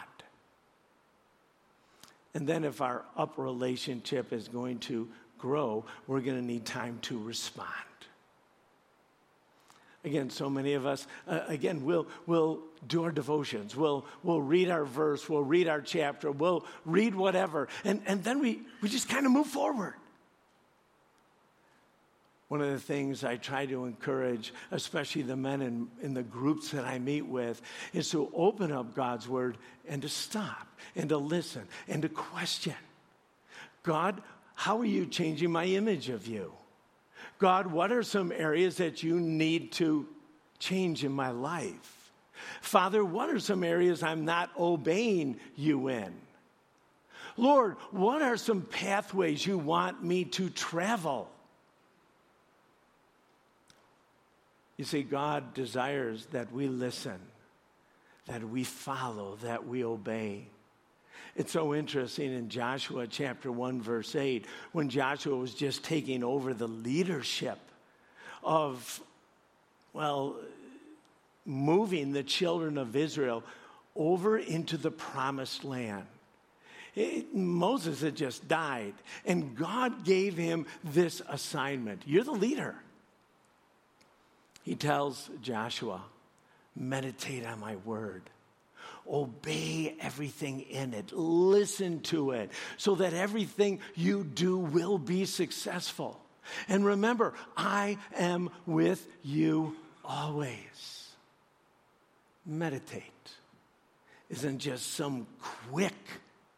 And 2.34 2.46
then, 2.46 2.66
if 2.66 2.82
our 2.82 3.06
up 3.16 3.38
relationship 3.38 4.34
is 4.34 4.50
going 4.50 4.80
to 4.80 5.08
grow, 5.38 5.86
we're 6.06 6.20
going 6.20 6.36
to 6.36 6.44
need 6.44 6.66
time 6.66 7.00
to 7.04 7.18
respond. 7.18 7.70
Again, 10.06 10.30
so 10.30 10.52
many 10.52 10.74
of 10.74 10.86
us, 10.86 11.08
uh, 11.28 11.40
again, 11.48 11.84
we'll, 11.84 12.08
we'll 12.28 12.60
do 12.88 13.04
our 13.04 13.12
devotions. 13.12 13.76
We'll, 13.76 14.06
we'll 14.22 14.42
read 14.42 14.70
our 14.70 14.86
verse. 14.86 15.28
We'll 15.28 15.44
read 15.44 15.68
our 15.68 15.82
chapter. 15.82 16.32
We'll 16.32 16.64
read 16.86 17.16
whatever. 17.16 17.68
And, 17.84 18.04
and 18.06 18.24
then 18.24 18.40
we, 18.40 18.62
we 18.82 18.90
just 18.90 19.10
kind 19.10 19.26
of 19.26 19.32
move 19.32 19.48
forward. 19.48 19.96
One 22.50 22.62
of 22.62 22.70
the 22.70 22.80
things 22.80 23.24
I 23.24 23.38
try 23.38 23.66
to 23.66 23.86
encourage, 23.86 24.54
especially 24.70 25.24
the 25.24 25.36
men 25.36 25.64
in, 25.64 25.88
in 26.04 26.14
the 26.14 26.22
groups 26.22 26.70
that 26.70 26.86
I 26.86 27.00
meet 27.00 27.26
with, 27.26 27.60
is 27.92 28.12
to 28.12 28.32
open 28.36 28.72
up 28.72 28.94
God's 28.94 29.28
word 29.28 29.58
and 29.88 30.04
to 30.04 30.10
stop 30.10 30.68
and 30.96 31.10
to 31.10 31.18
listen 31.18 31.68
and 31.88 32.04
to 32.04 32.10
question. 32.10 32.76
God, 33.82 34.22
how 34.54 34.80
are 34.80 34.86
you 34.86 35.08
changing 35.08 35.52
my 35.52 35.66
image 35.66 36.10
of 36.10 36.28
you? 36.28 36.54
God, 37.38 37.68
what 37.68 37.92
are 37.92 38.04
some 38.04 38.32
areas 38.32 38.78
that 38.78 39.04
you 39.04 39.20
need 39.20 39.74
to 39.74 40.08
change 40.60 41.04
in 41.04 41.12
my 41.12 41.32
life? 41.32 42.12
Father, 42.62 43.04
what 43.04 43.30
are 43.30 43.40
some 43.40 43.64
areas 43.64 44.04
I'm 44.04 44.26
not 44.26 44.52
obeying 44.58 45.40
you 45.56 45.90
in? 45.90 46.14
Lord, 47.38 47.76
what 47.92 48.22
are 48.22 48.38
some 48.38 48.62
pathways 48.62 49.46
you 49.46 49.58
want 49.58 50.04
me 50.04 50.26
to 50.26 50.50
travel? 50.50 51.30
You 54.78 54.86
see, 54.86 55.04
God 55.04 55.54
desires 55.54 56.26
that 56.28 56.52
we 56.52 56.68
listen, 56.68 57.20
that 58.28 58.44
we 58.44 58.64
follow, 58.64 59.38
that 59.44 59.68
we 59.68 59.84
obey. 59.84 60.48
It's 61.36 61.52
so 61.52 61.76
interesting 61.76 62.34
in 62.34 62.48
Joshua 62.48 63.08
chapter 63.08 63.52
1, 63.52 63.82
verse 63.82 64.16
8, 64.16 64.46
when 64.72 64.88
Joshua 64.88 65.36
was 65.36 65.54
just 65.54 65.84
taking 65.84 66.24
over 66.24 66.54
the 66.54 66.68
leadership 66.68 67.60
of, 68.42 69.02
well, 69.92 70.38
moving 71.46 72.14
the 72.14 72.24
children 72.24 72.78
of 72.78 72.96
Israel 72.96 73.44
over 73.98 74.38
into 74.38 74.78
the 74.78 74.92
promised 74.92 75.66
land. 75.66 76.06
It, 76.96 77.36
Moses 77.36 78.00
had 78.00 78.16
just 78.16 78.48
died, 78.48 78.94
and 79.26 79.58
God 79.58 80.06
gave 80.06 80.38
him 80.38 80.66
this 80.86 81.22
assignment. 81.28 82.04
You're 82.06 82.24
the 82.24 82.32
leader. 82.32 82.76
He 84.64 84.76
tells 84.76 85.30
Joshua, 85.42 86.02
meditate 86.78 87.46
on 87.46 87.60
my 87.60 87.76
word 87.78 88.22
obey 89.12 89.96
everything 90.00 90.62
in 90.62 90.94
it, 90.94 91.12
listen 91.14 92.02
to 92.02 92.32
it, 92.32 92.52
so 92.78 92.96
that 92.96 93.14
everything 93.14 93.80
you 93.96 94.24
do 94.24 94.58
will 94.58 94.98
be 94.98 95.26
successful. 95.26 96.20
And 96.68 96.86
remember, 96.86 97.34
I 97.58 97.98
am 98.16 98.50
with 98.66 99.08
you 99.24 99.76
always. 100.04 101.10
Meditate 102.46 103.04
isn't 104.30 104.60
just 104.60 104.94
some 104.94 105.28
quick 105.72 105.94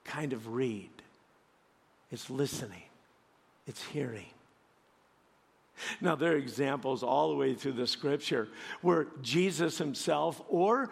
kind 0.03 0.33
of 0.33 0.47
read, 0.47 0.89
it's 2.11 2.29
listening, 2.29 2.83
it's 3.65 3.83
hearing. 3.83 4.25
Now, 6.01 6.15
there 6.15 6.31
are 6.31 6.37
examples 6.37 7.03
all 7.03 7.29
the 7.29 7.35
way 7.35 7.53
through 7.53 7.73
the 7.73 7.85
scripture 7.85 8.47
where 8.81 9.07
Jesus 9.21 9.77
himself 9.77 10.41
or 10.49 10.89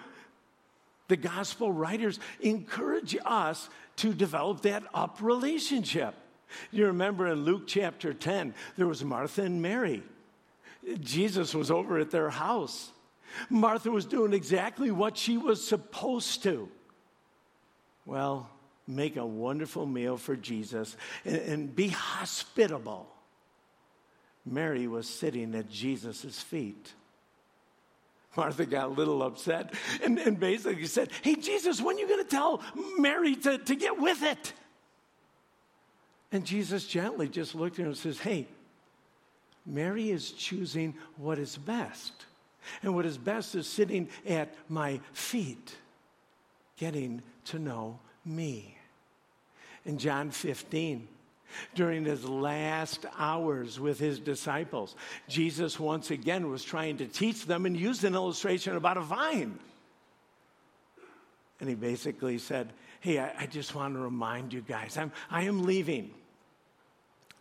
the 1.07 1.17
gospel 1.17 1.71
writers 1.71 2.19
encourage 2.41 3.15
us 3.25 3.69
to 3.97 4.13
develop 4.13 4.61
that 4.61 4.83
up 4.93 5.19
relationship. 5.21 6.15
You 6.71 6.87
remember 6.87 7.27
in 7.27 7.43
Luke 7.43 7.63
chapter 7.67 8.13
10, 8.13 8.53
there 8.77 8.87
was 8.87 9.03
Martha 9.03 9.43
and 9.43 9.61
Mary. 9.61 10.03
Jesus 10.99 11.53
was 11.53 11.71
over 11.71 11.97
at 11.99 12.11
their 12.11 12.29
house. 12.29 12.91
Martha 13.49 13.91
was 13.91 14.05
doing 14.05 14.33
exactly 14.33 14.91
what 14.91 15.17
she 15.17 15.37
was 15.37 15.65
supposed 15.65 16.43
to. 16.43 16.69
Well, 18.05 18.49
make 18.87 19.17
a 19.17 19.25
wonderful 19.25 19.85
meal 19.85 20.17
for 20.17 20.35
Jesus 20.35 20.95
and, 21.25 21.37
and 21.37 21.75
be 21.75 21.89
hospitable. 21.89 23.07
Mary 24.45 24.87
was 24.87 25.07
sitting 25.07 25.55
at 25.55 25.69
Jesus' 25.69 26.41
feet. 26.41 26.93
Martha 28.35 28.65
got 28.65 28.85
a 28.85 28.93
little 28.93 29.23
upset 29.23 29.73
and, 30.03 30.19
and 30.19 30.39
basically 30.39 30.85
said, 30.85 31.09
Hey, 31.21 31.35
Jesus, 31.35 31.81
when 31.81 31.95
are 31.95 31.99
you 31.99 32.07
going 32.07 32.23
to 32.23 32.29
tell 32.29 32.61
Mary 32.97 33.35
to, 33.37 33.57
to 33.57 33.75
get 33.75 33.99
with 33.99 34.23
it? 34.23 34.53
And 36.31 36.45
Jesus 36.45 36.85
gently 36.85 37.29
just 37.29 37.55
looked 37.55 37.79
at 37.79 37.83
her 37.83 37.87
and 37.87 37.97
says, 37.97 38.19
Hey, 38.19 38.47
Mary 39.65 40.09
is 40.11 40.31
choosing 40.31 40.93
what 41.17 41.39
is 41.39 41.57
best. 41.57 42.25
And 42.83 42.95
what 42.95 43.05
is 43.05 43.17
best 43.17 43.55
is 43.55 43.67
sitting 43.67 44.09
at 44.27 44.53
my 44.69 44.99
feet, 45.13 45.75
getting 46.77 47.21
to 47.45 47.59
know 47.59 47.99
me. 48.25 48.77
In 49.85 49.97
John 49.97 50.31
15, 50.31 51.07
during 51.73 52.05
his 52.05 52.27
last 52.27 53.05
hours 53.17 53.79
with 53.79 53.99
his 53.99 54.19
disciples. 54.19 54.95
Jesus 55.27 55.79
once 55.79 56.11
again 56.11 56.49
was 56.49 56.63
trying 56.63 56.97
to 56.97 57.07
teach 57.07 57.45
them 57.45 57.65
and 57.65 57.77
used 57.77 58.03
an 58.03 58.15
illustration 58.15 58.75
about 58.75 58.97
a 58.97 59.01
vine. 59.01 59.59
And 61.59 61.69
he 61.69 61.75
basically 61.75 62.37
said, 62.37 62.73
Hey, 62.99 63.19
I, 63.19 63.31
I 63.41 63.45
just 63.45 63.75
want 63.75 63.93
to 63.93 63.99
remind 63.99 64.51
you 64.51 64.61
guys, 64.61 64.97
I'm, 64.97 65.11
I 65.29 65.43
am 65.43 65.63
leaving. 65.63 66.11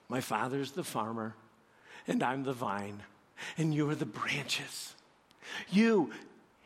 My 0.08 0.20
father's 0.20 0.72
the 0.72 0.84
farmer, 0.84 1.34
and 2.06 2.22
I'm 2.22 2.44
the 2.44 2.52
vine, 2.52 3.02
and 3.56 3.74
you 3.74 3.88
are 3.88 3.94
the 3.94 4.04
branches. 4.04 4.94
You 5.70 6.10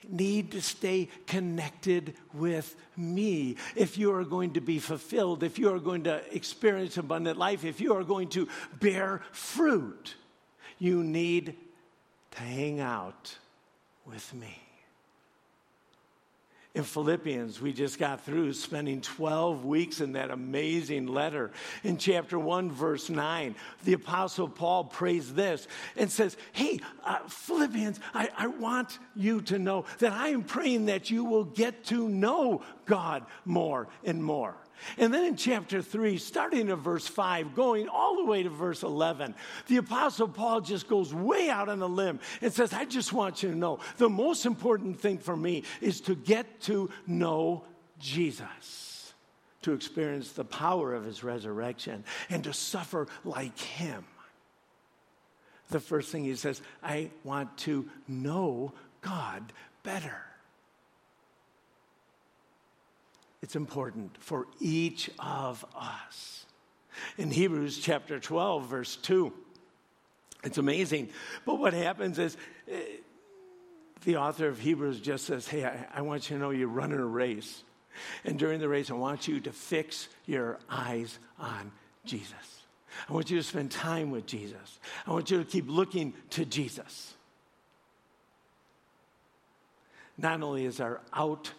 need 0.08 0.52
to 0.52 0.62
stay 0.62 1.08
connected 1.26 2.14
with 2.32 2.74
me. 2.96 3.56
If 3.76 3.98
you 3.98 4.14
are 4.14 4.24
going 4.24 4.54
to 4.54 4.60
be 4.60 4.78
fulfilled, 4.78 5.42
if 5.42 5.58
you 5.58 5.72
are 5.72 5.78
going 5.78 6.04
to 6.04 6.22
experience 6.34 6.96
abundant 6.96 7.38
life, 7.38 7.64
if 7.64 7.80
you 7.80 7.94
are 7.94 8.04
going 8.04 8.28
to 8.30 8.48
bear 8.80 9.22
fruit, 9.32 10.14
you 10.78 11.04
need 11.04 11.54
to 12.32 12.40
hang 12.40 12.80
out 12.80 13.36
with 14.06 14.32
me. 14.34 14.67
In 16.78 16.84
Philippians, 16.84 17.60
we 17.60 17.72
just 17.72 17.98
got 17.98 18.24
through 18.24 18.52
spending 18.52 19.00
12 19.00 19.64
weeks 19.64 20.00
in 20.00 20.12
that 20.12 20.30
amazing 20.30 21.08
letter. 21.08 21.50
In 21.82 21.96
chapter 21.96 22.38
1, 22.38 22.70
verse 22.70 23.10
9, 23.10 23.56
the 23.82 23.94
Apostle 23.94 24.48
Paul 24.48 24.84
prays 24.84 25.34
this 25.34 25.66
and 25.96 26.08
says, 26.08 26.36
Hey, 26.52 26.78
uh, 27.04 27.18
Philippians, 27.26 27.98
I, 28.14 28.28
I 28.38 28.46
want 28.46 29.00
you 29.16 29.40
to 29.42 29.58
know 29.58 29.86
that 29.98 30.12
I 30.12 30.28
am 30.28 30.44
praying 30.44 30.86
that 30.86 31.10
you 31.10 31.24
will 31.24 31.46
get 31.46 31.82
to 31.86 32.08
know 32.08 32.62
God 32.86 33.26
more 33.44 33.88
and 34.04 34.22
more. 34.22 34.54
And 34.96 35.12
then 35.12 35.24
in 35.24 35.36
chapter 35.36 35.82
3, 35.82 36.18
starting 36.18 36.70
at 36.70 36.78
verse 36.78 37.06
5, 37.06 37.54
going 37.54 37.88
all 37.88 38.16
the 38.16 38.24
way 38.24 38.42
to 38.42 38.50
verse 38.50 38.82
11, 38.82 39.34
the 39.66 39.78
Apostle 39.78 40.28
Paul 40.28 40.60
just 40.60 40.88
goes 40.88 41.12
way 41.12 41.50
out 41.50 41.68
on 41.68 41.82
a 41.82 41.86
limb 41.86 42.20
and 42.40 42.52
says, 42.52 42.72
I 42.72 42.84
just 42.84 43.12
want 43.12 43.42
you 43.42 43.50
to 43.50 43.56
know 43.56 43.80
the 43.96 44.08
most 44.08 44.46
important 44.46 45.00
thing 45.00 45.18
for 45.18 45.36
me 45.36 45.64
is 45.80 46.00
to 46.02 46.14
get 46.14 46.60
to 46.62 46.90
know 47.06 47.64
Jesus, 47.98 49.12
to 49.62 49.72
experience 49.72 50.32
the 50.32 50.44
power 50.44 50.94
of 50.94 51.04
his 51.04 51.24
resurrection, 51.24 52.04
and 52.30 52.44
to 52.44 52.52
suffer 52.52 53.08
like 53.24 53.58
him. 53.58 54.04
The 55.70 55.80
first 55.80 56.10
thing 56.10 56.24
he 56.24 56.34
says, 56.34 56.62
I 56.82 57.10
want 57.24 57.56
to 57.58 57.88
know 58.06 58.72
God 59.02 59.52
better. 59.82 60.27
It's 63.42 63.56
important 63.56 64.16
for 64.22 64.46
each 64.60 65.10
of 65.18 65.64
us. 65.76 66.46
In 67.16 67.30
Hebrews 67.30 67.78
chapter 67.78 68.18
12, 68.18 68.66
verse 68.66 68.96
2, 68.96 69.32
it's 70.44 70.58
amazing. 70.58 71.10
But 71.44 71.56
what 71.56 71.72
happens 71.72 72.18
is 72.18 72.36
uh, 72.70 72.76
the 74.04 74.16
author 74.16 74.48
of 74.48 74.58
Hebrews 74.58 75.00
just 75.00 75.24
says, 75.24 75.46
Hey, 75.46 75.64
I, 75.64 75.86
I 75.94 76.02
want 76.02 76.28
you 76.28 76.36
to 76.36 76.42
know 76.42 76.50
you're 76.50 76.68
running 76.68 76.98
a 76.98 77.06
race. 77.06 77.62
And 78.24 78.38
during 78.38 78.60
the 78.60 78.68
race, 78.68 78.90
I 78.90 78.94
want 78.94 79.26
you 79.26 79.40
to 79.40 79.52
fix 79.52 80.08
your 80.26 80.58
eyes 80.70 81.18
on 81.38 81.72
Jesus. 82.04 82.32
I 83.08 83.12
want 83.12 83.30
you 83.30 83.36
to 83.36 83.42
spend 83.42 83.70
time 83.70 84.10
with 84.10 84.26
Jesus. 84.26 84.78
I 85.06 85.12
want 85.12 85.30
you 85.30 85.38
to 85.38 85.44
keep 85.44 85.68
looking 85.68 86.14
to 86.30 86.44
Jesus. 86.44 87.14
Not 90.16 90.42
only 90.42 90.64
is 90.64 90.80
our 90.80 91.00
out 91.12 91.52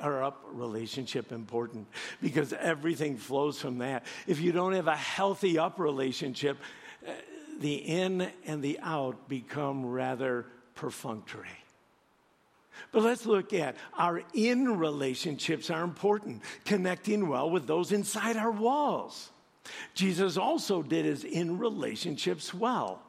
our 0.00 0.22
up 0.22 0.44
relationship 0.52 1.32
important 1.32 1.86
because 2.20 2.52
everything 2.52 3.16
flows 3.16 3.60
from 3.60 3.78
that. 3.78 4.04
If 4.26 4.40
you 4.40 4.52
don't 4.52 4.72
have 4.72 4.88
a 4.88 4.96
healthy 4.96 5.58
up 5.58 5.78
relationship, 5.78 6.58
uh, 7.06 7.12
the 7.60 7.74
in 7.74 8.30
and 8.46 8.62
the 8.62 8.78
out 8.82 9.28
become 9.28 9.84
rather 9.84 10.46
perfunctory. 10.74 11.48
But 12.92 13.02
let's 13.02 13.26
look 13.26 13.52
at 13.52 13.76
our 13.96 14.22
in 14.32 14.78
relationships 14.78 15.70
are 15.70 15.82
important, 15.82 16.42
connecting 16.64 17.28
well 17.28 17.50
with 17.50 17.66
those 17.66 17.92
inside 17.92 18.36
our 18.36 18.50
walls. 18.50 19.30
Jesus 19.94 20.36
also 20.36 20.82
did 20.82 21.04
his 21.04 21.24
in 21.24 21.58
relationships 21.58 22.54
well. 22.54 23.02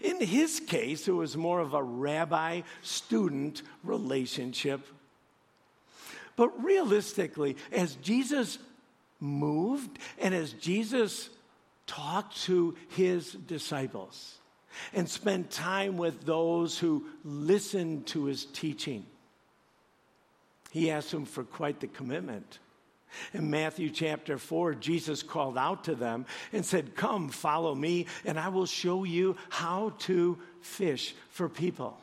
In 0.00 0.20
his 0.20 0.60
case, 0.60 1.08
it 1.08 1.12
was 1.12 1.36
more 1.36 1.60
of 1.60 1.74
a 1.74 1.82
rabbi 1.82 2.62
student 2.82 3.62
relationship. 3.82 4.86
But 6.36 6.64
realistically, 6.64 7.56
as 7.72 7.94
Jesus 7.96 8.58
moved 9.20 9.98
and 10.18 10.34
as 10.34 10.52
Jesus 10.52 11.30
talked 11.86 12.42
to 12.42 12.74
his 12.88 13.32
disciples 13.32 14.38
and 14.92 15.08
spent 15.08 15.50
time 15.50 15.96
with 15.96 16.24
those 16.24 16.78
who 16.78 17.06
listened 17.24 18.06
to 18.08 18.24
his 18.24 18.46
teaching, 18.46 19.06
he 20.70 20.90
asked 20.90 21.12
them 21.12 21.24
for 21.24 21.44
quite 21.44 21.80
the 21.80 21.86
commitment. 21.86 22.58
In 23.32 23.48
Matthew 23.48 23.90
chapter 23.90 24.38
4, 24.38 24.74
Jesus 24.74 25.22
called 25.22 25.56
out 25.56 25.84
to 25.84 25.94
them 25.94 26.26
and 26.52 26.66
said, 26.66 26.96
Come, 26.96 27.28
follow 27.28 27.72
me, 27.72 28.06
and 28.24 28.40
I 28.40 28.48
will 28.48 28.66
show 28.66 29.04
you 29.04 29.36
how 29.50 29.92
to 30.00 30.36
fish 30.60 31.14
for 31.30 31.48
people. 31.48 31.96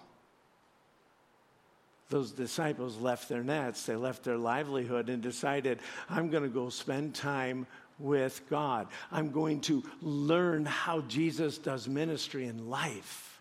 Those 2.11 2.31
disciples 2.31 2.97
left 2.97 3.27
their 3.27 3.43
nets, 3.43 3.87
they 3.87 3.95
left 3.95 4.23
their 4.23 4.37
livelihood, 4.37 5.09
and 5.09 5.23
decided, 5.23 5.79
I'm 6.09 6.29
going 6.29 6.43
to 6.43 6.49
go 6.49 6.69
spend 6.69 7.15
time 7.15 7.65
with 7.97 8.41
God. 8.49 8.87
I'm 9.11 9.31
going 9.31 9.61
to 9.61 9.83
learn 10.01 10.65
how 10.65 11.01
Jesus 11.01 11.57
does 11.57 11.87
ministry 11.87 12.45
in 12.45 12.69
life 12.69 13.31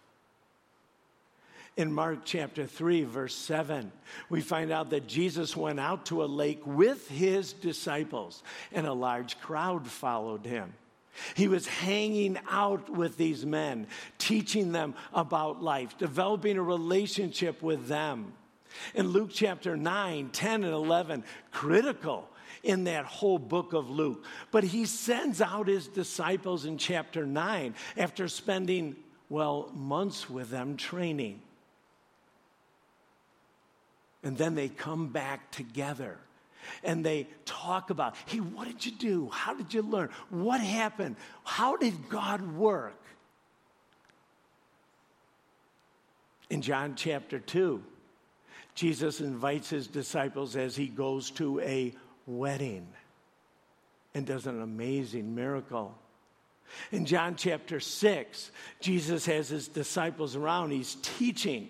in 1.80 1.92
Mark 1.92 2.20
chapter 2.24 2.66
3, 2.66 3.04
verse 3.04 3.34
7, 3.34 3.90
we 4.28 4.40
find 4.40 4.70
out 4.70 4.90
that 4.90 5.06
Jesus 5.06 5.56
went 5.56 5.80
out 5.80 6.06
to 6.06 6.22
a 6.22 6.26
lake 6.26 6.60
with 6.66 7.08
his 7.08 7.52
disciples, 7.52 8.42
and 8.72 8.86
a 8.86 8.92
large 8.92 9.40
crowd 9.40 9.86
followed 9.86 10.44
him. 10.44 10.72
He 11.34 11.48
was 11.48 11.66
hanging 11.66 12.38
out 12.50 12.90
with 12.90 13.16
these 13.16 13.44
men, 13.44 13.86
teaching 14.18 14.72
them 14.72 14.94
about 15.12 15.62
life, 15.62 15.96
developing 15.98 16.56
a 16.56 16.62
relationship 16.62 17.62
with 17.62 17.88
them. 17.88 18.32
In 18.94 19.08
Luke 19.08 19.30
chapter 19.32 19.76
9, 19.76 20.30
10, 20.30 20.64
and 20.64 20.72
11, 20.72 21.24
critical 21.50 22.28
in 22.62 22.84
that 22.84 23.04
whole 23.04 23.38
book 23.38 23.72
of 23.72 23.90
Luke. 23.90 24.24
But 24.50 24.64
he 24.64 24.86
sends 24.86 25.40
out 25.40 25.68
his 25.68 25.88
disciples 25.88 26.64
in 26.64 26.78
chapter 26.78 27.26
9 27.26 27.74
after 27.96 28.28
spending, 28.28 28.96
well, 29.28 29.70
months 29.74 30.28
with 30.28 30.50
them 30.50 30.76
training. 30.76 31.40
And 34.22 34.36
then 34.36 34.54
they 34.54 34.68
come 34.68 35.08
back 35.08 35.50
together 35.50 36.18
and 36.84 37.04
they 37.04 37.26
talk 37.46 37.90
about 37.90 38.14
hey, 38.26 38.38
what 38.38 38.66
did 38.66 38.84
you 38.84 38.92
do? 38.92 39.30
How 39.30 39.54
did 39.54 39.72
you 39.72 39.82
learn? 39.82 40.10
What 40.28 40.60
happened? 40.60 41.16
How 41.44 41.76
did 41.76 42.08
God 42.08 42.42
work? 42.54 42.96
In 46.50 46.62
John 46.62 46.96
chapter 46.96 47.38
2, 47.38 47.82
Jesus 48.80 49.20
invites 49.20 49.68
his 49.68 49.86
disciples 49.86 50.56
as 50.56 50.74
he 50.74 50.86
goes 50.86 51.30
to 51.32 51.60
a 51.60 51.92
wedding 52.26 52.88
and 54.14 54.24
does 54.24 54.46
an 54.46 54.62
amazing 54.62 55.34
miracle. 55.34 55.94
In 56.90 57.04
John 57.04 57.36
chapter 57.36 57.78
6, 57.78 58.50
Jesus 58.80 59.26
has 59.26 59.50
his 59.50 59.68
disciples 59.68 60.34
around, 60.34 60.70
he's 60.70 60.96
teaching. 61.02 61.68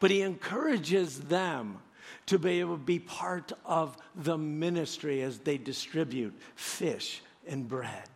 But 0.00 0.10
he 0.10 0.20
encourages 0.20 1.18
them 1.18 1.78
to 2.26 2.38
be 2.38 2.60
able 2.60 2.76
to 2.76 2.84
be 2.84 2.98
part 2.98 3.50
of 3.64 3.96
the 4.14 4.36
ministry 4.36 5.22
as 5.22 5.38
they 5.38 5.56
distribute 5.56 6.38
fish 6.56 7.22
and 7.46 7.66
bread. 7.66 8.10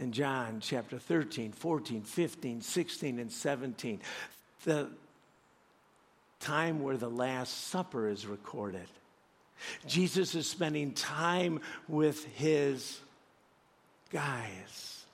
In 0.00 0.10
John 0.10 0.58
chapter 0.58 0.98
13, 0.98 1.52
14, 1.52 2.02
15, 2.02 2.60
16, 2.60 3.18
and 3.20 3.30
17, 3.30 4.00
the 4.64 4.88
time 6.40 6.82
where 6.82 6.96
the 6.96 7.10
Last 7.10 7.68
Supper 7.68 8.08
is 8.08 8.26
recorded. 8.26 8.86
Jesus 9.86 10.34
is 10.34 10.46
spending 10.46 10.92
time 10.92 11.60
with 11.88 12.24
his 12.34 13.00
guys, 14.10 15.04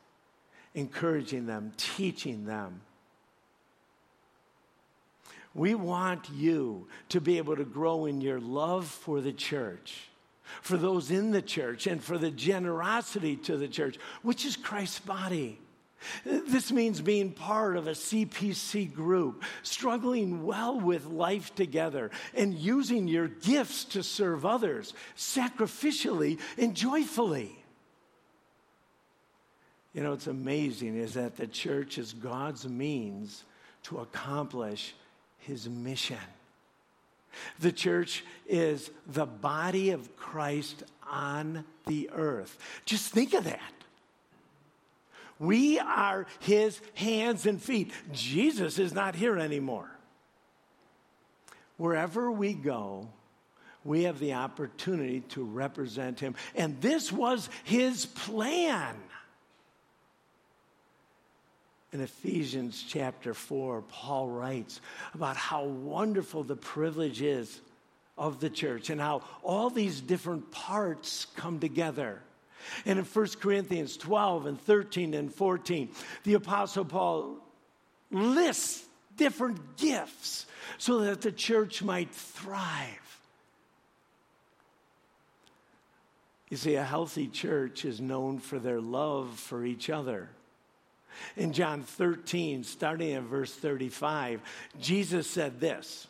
encouraging 0.75 1.47
them, 1.47 1.73
teaching 1.77 2.45
them. 2.45 2.81
We 5.55 5.75
want 5.75 6.29
you 6.31 6.89
to 7.11 7.21
be 7.21 7.39
able 7.39 7.57
to 7.57 7.65
grow 7.65 8.07
in 8.07 8.21
your 8.21 8.41
love 8.41 8.87
for 8.87 9.21
the 9.21 9.33
church, 9.33 10.09
for 10.63 10.77
those 10.77 11.11
in 11.11 11.31
the 11.31 11.43
church, 11.43 11.87
and 11.87 12.03
for 12.03 12.19
the 12.19 12.31
generosity 12.31 13.37
to 13.37 13.57
the 13.57 13.69
church, 13.69 13.97
which 14.23 14.45
is 14.45 14.57
Christ's 14.57 14.99
body. 14.99 15.59
This 16.25 16.71
means 16.73 17.01
being 17.01 17.33
part 17.33 17.77
of 17.77 17.87
a 17.87 17.93
CPC 17.93 18.93
group, 18.93 19.45
struggling 19.63 20.45
well 20.45 20.79
with 20.79 21.07
life 21.07 21.55
together, 21.55 22.11
and 22.35 22.55
using 22.55 23.09
your 23.09 23.29
gifts 23.29 23.85
to 23.87 24.03
serve 24.03 24.45
others 24.45 24.95
sacrificially 25.17 26.41
and 26.59 26.75
joyfully. 26.75 27.59
You 29.93 30.03
know, 30.03 30.13
it's 30.13 30.27
amazing 30.27 30.97
is 30.97 31.15
that 31.15 31.37
the 31.37 31.47
church 31.47 31.99
is 31.99 32.13
God's 32.13 32.69
means 32.69 33.45
to 33.85 33.99
accomplish 33.99 34.95
his 35.39 35.69
mission. 35.69 36.19
The 37.61 37.73
church 37.73 38.25
is 38.47 38.91
the 39.07 39.27
body 39.27 39.91
of 39.91 40.17
Christ 40.17 40.83
on 41.09 41.65
the 41.87 42.11
earth. 42.13 42.59
Just 42.85 43.13
think 43.13 43.35
of 43.35 43.45
that. 43.45 43.73
We 45.39 45.79
are 45.79 46.27
his 46.41 46.81
hands 46.95 47.47
and 47.47 47.61
feet. 47.61 47.93
Jesus 48.13 48.79
is 48.79 48.95
not 48.95 49.15
here 49.15 49.39
anymore. 49.39 49.91
Wherever 51.77 52.31
we 52.31 52.55
go, 52.55 53.09
we 53.85 54.05
have 54.05 54.19
the 54.19 54.35
opportunity 54.35 55.21
to 55.31 55.45
represent 55.45 56.21
him. 56.21 56.35
And 56.55 56.81
this 56.81 57.13
was 57.13 57.49
his 57.65 58.07
plan. 58.07 58.97
In 61.93 62.01
Ephesians 62.01 62.85
chapter 62.89 63.35
4, 63.35 63.83
Paul 63.83 64.29
writes 64.29 64.81
about 65.15 65.37
how 65.37 65.65
wonderful 65.65 66.43
the 66.43 66.57
privilege 66.57 67.23
is 67.23 67.61
of 68.19 68.41
the 68.41 68.51
church 68.51 68.91
and 68.91 69.01
how 69.01 69.23
all 69.43 69.71
these 69.71 70.01
different 70.01 70.51
parts 70.51 71.27
come 71.37 71.61
together. 71.61 72.21
And 72.85 72.99
in 72.99 73.05
1 73.05 73.27
Corinthians 73.41 73.97
12 73.97 74.47
and 74.47 74.61
13 74.61 75.15
and 75.15 75.33
14, 75.33 75.89
the 76.25 76.35
Apostle 76.35 76.85
Paul 76.85 77.37
lists 78.11 78.85
different 79.17 79.77
gifts 79.77 80.47
so 80.79 81.01
that 81.01 81.21
the 81.21 81.33
church 81.33 81.83
might 81.83 82.11
thrive. 82.11 83.01
You 86.51 86.57
see, 86.57 86.75
a 86.75 86.85
healthy 86.85 87.27
church 87.27 87.85
is 87.85 88.01
known 88.01 88.39
for 88.39 88.59
their 88.59 88.81
love 88.81 89.39
for 89.39 89.65
each 89.65 89.91
other. 89.91 90.29
In 91.37 91.53
John 91.53 91.83
13, 91.83 92.65
starting 92.65 93.13
at 93.15 93.23
verse 93.23 93.53
35, 93.53 94.41
Jesus 94.81 95.29
said 95.29 95.61
this 95.61 96.07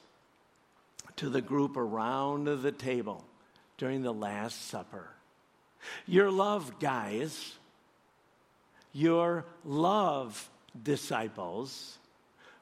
to 1.17 1.29
the 1.29 1.43
group 1.43 1.77
around 1.77 2.47
the 2.63 2.73
table 2.73 3.25
during 3.79 4.03
the 4.03 4.13
Last 4.13 4.69
Supper 4.69 5.14
Your 6.07 6.31
love, 6.31 6.79
guys, 6.79 7.55
your 8.93 9.45
love, 9.65 10.51
disciples, 10.83 11.99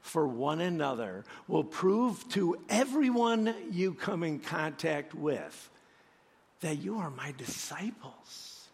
for 0.01 0.27
one 0.27 0.61
another 0.61 1.25
will 1.47 1.65
prove 1.65 2.29
to 2.31 2.59
everyone 2.69 3.55
you 3.71 3.95
come 3.95 4.23
in 4.23 4.41
contact 4.41 5.15
with 5.15 5.71
that 6.61 6.79
you 6.79 6.99
are 6.99 7.11
my 7.11 7.33
disciples. 7.39 8.69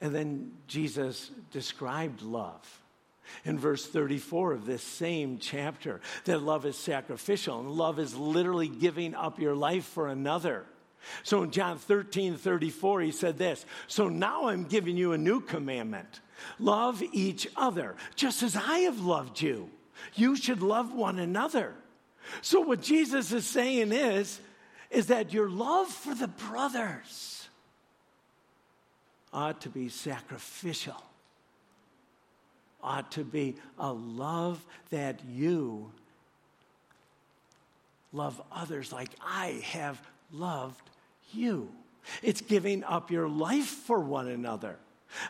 And 0.00 0.14
then 0.14 0.52
Jesus 0.66 1.30
described 1.50 2.22
love 2.22 2.80
in 3.44 3.58
verse 3.58 3.86
34 3.86 4.52
of 4.52 4.66
this 4.66 4.82
same 4.82 5.38
chapter 5.38 6.00
that 6.24 6.42
love 6.42 6.64
is 6.64 6.76
sacrificial 6.76 7.60
and 7.60 7.70
love 7.70 7.98
is 7.98 8.16
literally 8.16 8.68
giving 8.68 9.14
up 9.14 9.38
your 9.38 9.54
life 9.54 9.84
for 9.84 10.08
another. 10.08 10.64
So 11.22 11.42
in 11.42 11.50
John 11.50 11.78
13 11.78 12.36
34, 12.36 13.00
he 13.02 13.10
said 13.12 13.38
this 13.38 13.64
So 13.86 14.08
now 14.08 14.48
I'm 14.48 14.64
giving 14.64 14.96
you 14.96 15.12
a 15.12 15.18
new 15.18 15.40
commandment 15.40 16.20
love 16.58 17.02
each 17.12 17.46
other, 17.56 17.96
just 18.14 18.42
as 18.42 18.56
I 18.56 18.80
have 18.80 19.00
loved 19.00 19.40
you. 19.40 19.70
You 20.14 20.36
should 20.36 20.62
love 20.62 20.94
one 20.94 21.18
another. 21.18 21.74
So 22.42 22.60
what 22.60 22.80
Jesus 22.80 23.32
is 23.32 23.46
saying 23.46 23.92
is 23.92 24.40
is 24.90 25.06
that 25.06 25.32
your 25.32 25.48
love 25.48 25.88
for 25.88 26.14
the 26.14 26.26
brothers 26.26 27.48
ought 29.32 29.60
to 29.60 29.68
be 29.68 29.88
sacrificial. 29.88 31.00
Ought 32.82 33.12
to 33.12 33.22
be 33.24 33.56
a 33.78 33.92
love 33.92 34.64
that 34.90 35.20
you 35.28 35.92
love 38.12 38.40
others 38.50 38.92
like 38.92 39.10
I 39.24 39.62
have 39.66 40.00
loved 40.32 40.89
you. 41.32 41.70
It's 42.22 42.40
giving 42.40 42.84
up 42.84 43.10
your 43.10 43.28
life 43.28 43.66
for 43.66 44.00
one 44.00 44.28
another. 44.28 44.76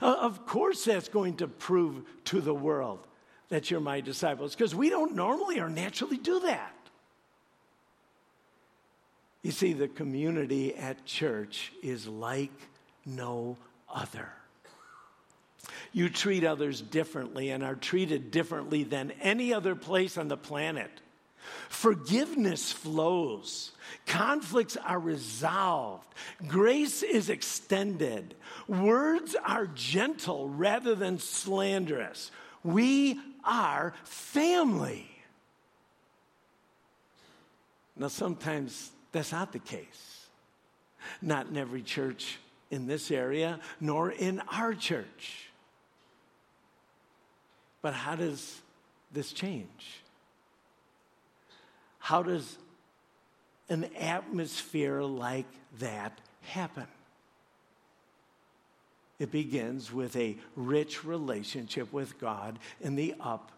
Uh, 0.00 0.16
of 0.20 0.46
course, 0.46 0.84
that's 0.84 1.08
going 1.08 1.36
to 1.38 1.48
prove 1.48 2.02
to 2.26 2.40
the 2.40 2.54
world 2.54 3.00
that 3.48 3.70
you're 3.70 3.80
my 3.80 4.00
disciples 4.00 4.54
because 4.54 4.74
we 4.74 4.90
don't 4.90 5.14
normally 5.14 5.58
or 5.58 5.68
naturally 5.68 6.16
do 6.16 6.40
that. 6.40 6.74
You 9.42 9.50
see, 9.50 9.72
the 9.72 9.88
community 9.88 10.74
at 10.74 11.04
church 11.06 11.72
is 11.82 12.06
like 12.06 12.52
no 13.06 13.56
other. 13.92 14.28
You 15.92 16.08
treat 16.08 16.44
others 16.44 16.80
differently 16.80 17.50
and 17.50 17.64
are 17.64 17.74
treated 17.74 18.30
differently 18.30 18.84
than 18.84 19.12
any 19.20 19.52
other 19.52 19.74
place 19.74 20.18
on 20.18 20.28
the 20.28 20.36
planet. 20.36 20.90
Forgiveness 21.68 22.72
flows. 22.72 23.72
Conflicts 24.06 24.76
are 24.76 24.98
resolved. 24.98 26.06
Grace 26.46 27.02
is 27.02 27.30
extended. 27.30 28.34
Words 28.68 29.36
are 29.44 29.66
gentle 29.66 30.48
rather 30.48 30.94
than 30.94 31.18
slanderous. 31.18 32.30
We 32.62 33.18
are 33.44 33.94
family. 34.04 35.08
Now, 37.96 38.08
sometimes 38.08 38.90
that's 39.12 39.32
not 39.32 39.52
the 39.52 39.58
case. 39.58 40.26
Not 41.22 41.48
in 41.48 41.56
every 41.56 41.82
church 41.82 42.38
in 42.70 42.86
this 42.86 43.10
area, 43.10 43.58
nor 43.80 44.10
in 44.10 44.40
our 44.52 44.74
church. 44.74 45.50
But 47.82 47.94
how 47.94 48.16
does 48.16 48.60
this 49.12 49.32
change? 49.32 50.02
How 52.10 52.24
does 52.24 52.58
an 53.68 53.84
atmosphere 53.96 55.00
like 55.00 55.46
that 55.78 56.18
happen? 56.40 56.88
It 59.20 59.30
begins 59.30 59.92
with 59.92 60.16
a 60.16 60.36
rich 60.56 61.04
relationship 61.04 61.92
with 61.92 62.18
God 62.18 62.58
in 62.80 62.96
the 62.96 63.14
up 63.20 63.52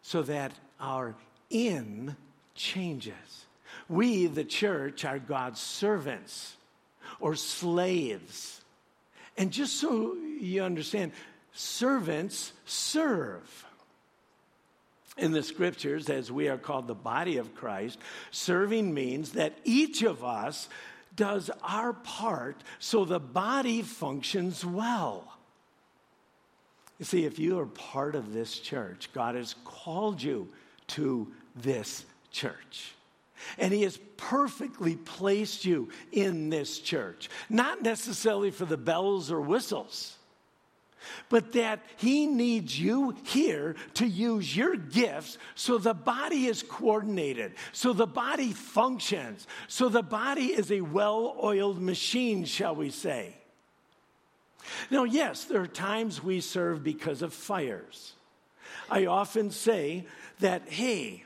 so 0.00 0.22
that 0.22 0.52
our 0.80 1.14
in 1.50 2.16
changes. 2.54 3.44
We, 3.90 4.26
the 4.26 4.42
church, 4.42 5.04
are 5.04 5.18
God's 5.18 5.60
servants 5.60 6.56
or 7.20 7.34
slaves. 7.34 8.62
And 9.36 9.50
just 9.50 9.78
so 9.78 10.14
you 10.40 10.62
understand, 10.62 11.12
servants 11.52 12.54
serve. 12.64 13.66
In 15.18 15.32
the 15.32 15.42
scriptures, 15.42 16.08
as 16.08 16.32
we 16.32 16.48
are 16.48 16.56
called 16.56 16.86
the 16.86 16.94
body 16.94 17.36
of 17.36 17.54
Christ, 17.54 17.98
serving 18.30 18.94
means 18.94 19.32
that 19.32 19.58
each 19.64 20.02
of 20.02 20.24
us 20.24 20.68
does 21.14 21.50
our 21.62 21.92
part 21.92 22.56
so 22.78 23.04
the 23.04 23.20
body 23.20 23.82
functions 23.82 24.64
well. 24.64 25.28
You 26.98 27.04
see, 27.04 27.24
if 27.24 27.38
you 27.38 27.58
are 27.58 27.66
part 27.66 28.14
of 28.14 28.32
this 28.32 28.58
church, 28.58 29.10
God 29.12 29.34
has 29.34 29.54
called 29.64 30.22
you 30.22 30.48
to 30.88 31.30
this 31.56 32.06
church. 32.30 32.94
And 33.58 33.72
He 33.72 33.82
has 33.82 33.98
perfectly 34.16 34.96
placed 34.96 35.64
you 35.64 35.90
in 36.12 36.48
this 36.48 36.78
church, 36.78 37.28
not 37.50 37.82
necessarily 37.82 38.50
for 38.50 38.64
the 38.64 38.76
bells 38.76 39.30
or 39.30 39.40
whistles 39.40 40.16
but 41.28 41.52
that 41.52 41.80
He 41.96 42.26
needs 42.26 42.78
you 42.78 43.16
here 43.24 43.76
to 43.94 44.06
use 44.06 44.56
your 44.56 44.76
gifts 44.76 45.38
so 45.54 45.78
the 45.78 45.94
body 45.94 46.46
is 46.46 46.62
coordinated, 46.62 47.52
so 47.72 47.92
the 47.92 48.06
body 48.06 48.52
functions, 48.52 49.46
so 49.68 49.88
the 49.88 50.02
body 50.02 50.46
is 50.46 50.70
a 50.70 50.80
well 50.80 51.36
oiled 51.42 51.80
machine, 51.80 52.44
shall 52.44 52.74
we 52.74 52.90
say. 52.90 53.36
Now, 54.90 55.04
yes, 55.04 55.44
there 55.44 55.60
are 55.60 55.66
times 55.66 56.22
we 56.22 56.40
serve 56.40 56.82
because 56.84 57.22
of 57.22 57.32
fires. 57.32 58.14
I 58.90 59.06
often 59.06 59.50
say 59.50 60.06
that, 60.40 60.68
hey, 60.68 61.24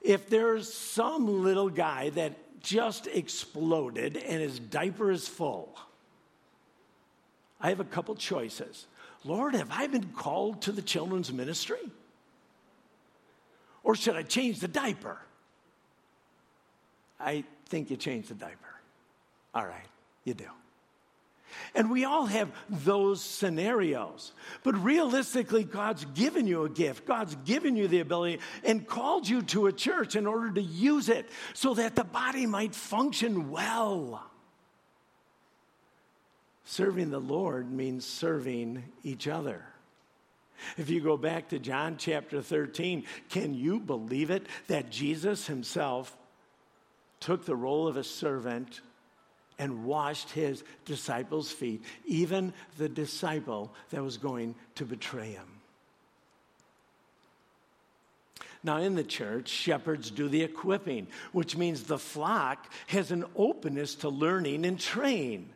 if 0.00 0.28
there's 0.30 0.72
some 0.72 1.42
little 1.42 1.68
guy 1.68 2.10
that 2.10 2.60
just 2.60 3.06
exploded 3.06 4.16
and 4.16 4.40
his 4.40 4.58
diaper 4.58 5.10
is 5.10 5.28
full, 5.28 5.78
I 7.60 7.68
have 7.68 7.80
a 7.80 7.84
couple 7.84 8.14
choices. 8.14 8.86
Lord, 9.24 9.54
have 9.54 9.70
I 9.70 9.86
been 9.86 10.12
called 10.12 10.62
to 10.62 10.72
the 10.72 10.82
children's 10.82 11.32
ministry? 11.32 11.90
Or 13.82 13.94
should 13.94 14.16
I 14.16 14.22
change 14.22 14.60
the 14.60 14.68
diaper? 14.68 15.18
I 17.18 17.44
think 17.66 17.90
you 17.90 17.96
change 17.96 18.28
the 18.28 18.34
diaper. 18.34 18.56
All 19.54 19.66
right, 19.66 19.86
you 20.24 20.34
do. 20.34 20.46
And 21.74 21.90
we 21.90 22.04
all 22.04 22.26
have 22.26 22.50
those 22.68 23.20
scenarios. 23.22 24.32
But 24.62 24.82
realistically, 24.82 25.64
God's 25.64 26.04
given 26.14 26.46
you 26.46 26.64
a 26.64 26.68
gift. 26.68 27.06
God's 27.06 27.34
given 27.44 27.76
you 27.76 27.88
the 27.88 28.00
ability 28.00 28.40
and 28.64 28.86
called 28.86 29.28
you 29.28 29.42
to 29.42 29.66
a 29.66 29.72
church 29.72 30.16
in 30.16 30.26
order 30.26 30.52
to 30.52 30.62
use 30.62 31.08
it 31.08 31.28
so 31.54 31.74
that 31.74 31.96
the 31.96 32.04
body 32.04 32.46
might 32.46 32.74
function 32.74 33.50
well. 33.50 34.29
Serving 36.70 37.10
the 37.10 37.18
Lord 37.18 37.72
means 37.72 38.06
serving 38.06 38.84
each 39.02 39.26
other. 39.26 39.64
If 40.76 40.88
you 40.88 41.00
go 41.00 41.16
back 41.16 41.48
to 41.48 41.58
John 41.58 41.96
chapter 41.98 42.42
13, 42.42 43.06
can 43.28 43.54
you 43.54 43.80
believe 43.80 44.30
it 44.30 44.46
that 44.68 44.88
Jesus 44.88 45.48
himself 45.48 46.16
took 47.18 47.44
the 47.44 47.56
role 47.56 47.88
of 47.88 47.96
a 47.96 48.04
servant 48.04 48.82
and 49.58 49.84
washed 49.84 50.30
his 50.30 50.62
disciples' 50.84 51.50
feet, 51.50 51.82
even 52.06 52.52
the 52.78 52.88
disciple 52.88 53.74
that 53.90 54.04
was 54.04 54.16
going 54.16 54.54
to 54.76 54.84
betray 54.84 55.32
him? 55.32 55.48
Now, 58.62 58.76
in 58.76 58.94
the 58.94 59.02
church, 59.02 59.48
shepherds 59.48 60.12
do 60.12 60.28
the 60.28 60.44
equipping, 60.44 61.08
which 61.32 61.56
means 61.56 61.82
the 61.82 61.98
flock 61.98 62.72
has 62.86 63.10
an 63.10 63.24
openness 63.34 63.96
to 63.96 64.08
learning 64.08 64.64
and 64.64 64.78
train. 64.78 65.50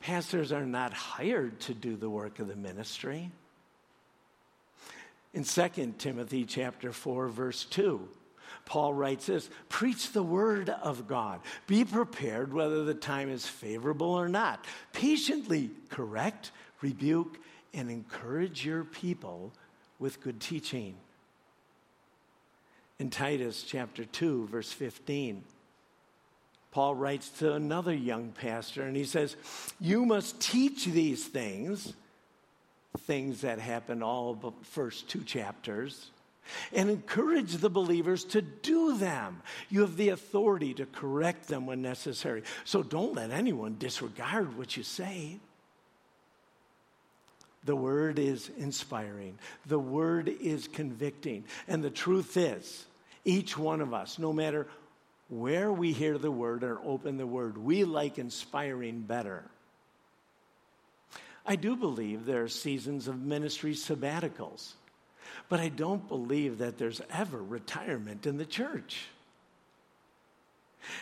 Pastors 0.00 0.52
are 0.52 0.66
not 0.66 0.92
hired 0.92 1.60
to 1.60 1.74
do 1.74 1.96
the 1.96 2.10
work 2.10 2.38
of 2.38 2.48
the 2.48 2.56
ministry. 2.56 3.30
In 5.34 5.44
2 5.44 5.94
Timothy 5.98 6.44
chapter 6.44 6.92
4 6.92 7.28
verse 7.28 7.64
2, 7.64 8.08
Paul 8.64 8.94
writes 8.94 9.26
this, 9.26 9.48
preach 9.68 10.12
the 10.12 10.22
word 10.22 10.68
of 10.68 11.08
God. 11.08 11.40
Be 11.66 11.84
prepared 11.84 12.52
whether 12.52 12.84
the 12.84 12.94
time 12.94 13.30
is 13.30 13.46
favorable 13.46 14.10
or 14.10 14.28
not. 14.28 14.64
Patiently 14.92 15.70
correct, 15.90 16.52
rebuke 16.80 17.38
and 17.74 17.90
encourage 17.90 18.64
your 18.64 18.84
people 18.84 19.52
with 19.98 20.22
good 20.22 20.40
teaching. 20.40 20.94
In 22.98 23.10
Titus 23.10 23.62
chapter 23.62 24.04
2 24.04 24.48
verse 24.48 24.72
15, 24.72 25.44
Paul 26.78 26.94
writes 26.94 27.28
to 27.40 27.54
another 27.54 27.92
young 27.92 28.30
pastor 28.30 28.84
and 28.84 28.96
he 28.96 29.02
says, 29.02 29.34
You 29.80 30.06
must 30.06 30.40
teach 30.40 30.84
these 30.84 31.26
things, 31.26 31.92
things 33.00 33.40
that 33.40 33.58
happen 33.58 34.00
all 34.00 34.34
the 34.34 34.52
first 34.62 35.08
two 35.08 35.24
chapters, 35.24 36.12
and 36.72 36.88
encourage 36.88 37.56
the 37.56 37.68
believers 37.68 38.22
to 38.26 38.42
do 38.42 38.96
them. 38.96 39.42
You 39.68 39.80
have 39.80 39.96
the 39.96 40.10
authority 40.10 40.72
to 40.74 40.86
correct 40.86 41.48
them 41.48 41.66
when 41.66 41.82
necessary. 41.82 42.44
So 42.64 42.84
don't 42.84 43.16
let 43.16 43.32
anyone 43.32 43.74
disregard 43.80 44.56
what 44.56 44.76
you 44.76 44.84
say. 44.84 45.40
The 47.64 47.74
word 47.74 48.20
is 48.20 48.52
inspiring, 48.56 49.36
the 49.66 49.80
word 49.80 50.28
is 50.28 50.68
convicting. 50.68 51.42
And 51.66 51.82
the 51.82 51.90
truth 51.90 52.36
is, 52.36 52.86
each 53.24 53.58
one 53.58 53.80
of 53.80 53.92
us, 53.92 54.20
no 54.20 54.32
matter 54.32 54.68
where 55.28 55.72
we 55.72 55.92
hear 55.92 56.18
the 56.18 56.30
word 56.30 56.64
or 56.64 56.78
open 56.84 57.18
the 57.18 57.26
word, 57.26 57.58
we 57.58 57.84
like 57.84 58.18
inspiring 58.18 59.00
better. 59.00 59.44
I 61.46 61.56
do 61.56 61.76
believe 61.76 62.24
there 62.24 62.42
are 62.42 62.48
seasons 62.48 63.08
of 63.08 63.20
ministry 63.20 63.72
sabbaticals, 63.72 64.72
but 65.48 65.60
I 65.60 65.68
don't 65.68 66.06
believe 66.08 66.58
that 66.58 66.78
there's 66.78 67.00
ever 67.10 67.42
retirement 67.42 68.26
in 68.26 68.36
the 68.36 68.44
church. 68.44 69.06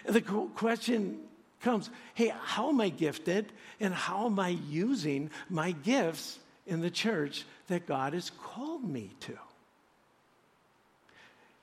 And 0.04 0.14
the 0.14 0.20
question 0.20 1.20
comes 1.60 1.90
hey, 2.14 2.32
how 2.44 2.68
am 2.68 2.80
I 2.80 2.88
gifted 2.88 3.46
and 3.80 3.92
how 3.92 4.26
am 4.26 4.38
I 4.38 4.50
using 4.50 5.30
my 5.48 5.72
gifts 5.72 6.38
in 6.66 6.80
the 6.80 6.90
church 6.90 7.44
that 7.68 7.86
God 7.86 8.12
has 8.12 8.30
called 8.30 8.84
me 8.84 9.10
to? 9.20 9.38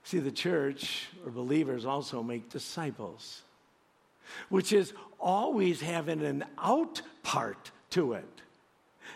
See, 0.03 0.19
the 0.19 0.31
church 0.31 1.07
or 1.25 1.31
believers 1.31 1.85
also 1.85 2.21
make 2.21 2.49
disciples, 2.49 3.41
which 4.49 4.73
is 4.73 4.93
always 5.19 5.81
having 5.81 6.21
an 6.23 6.43
out 6.57 7.01
part 7.23 7.71
to 7.91 8.13
it. 8.13 8.41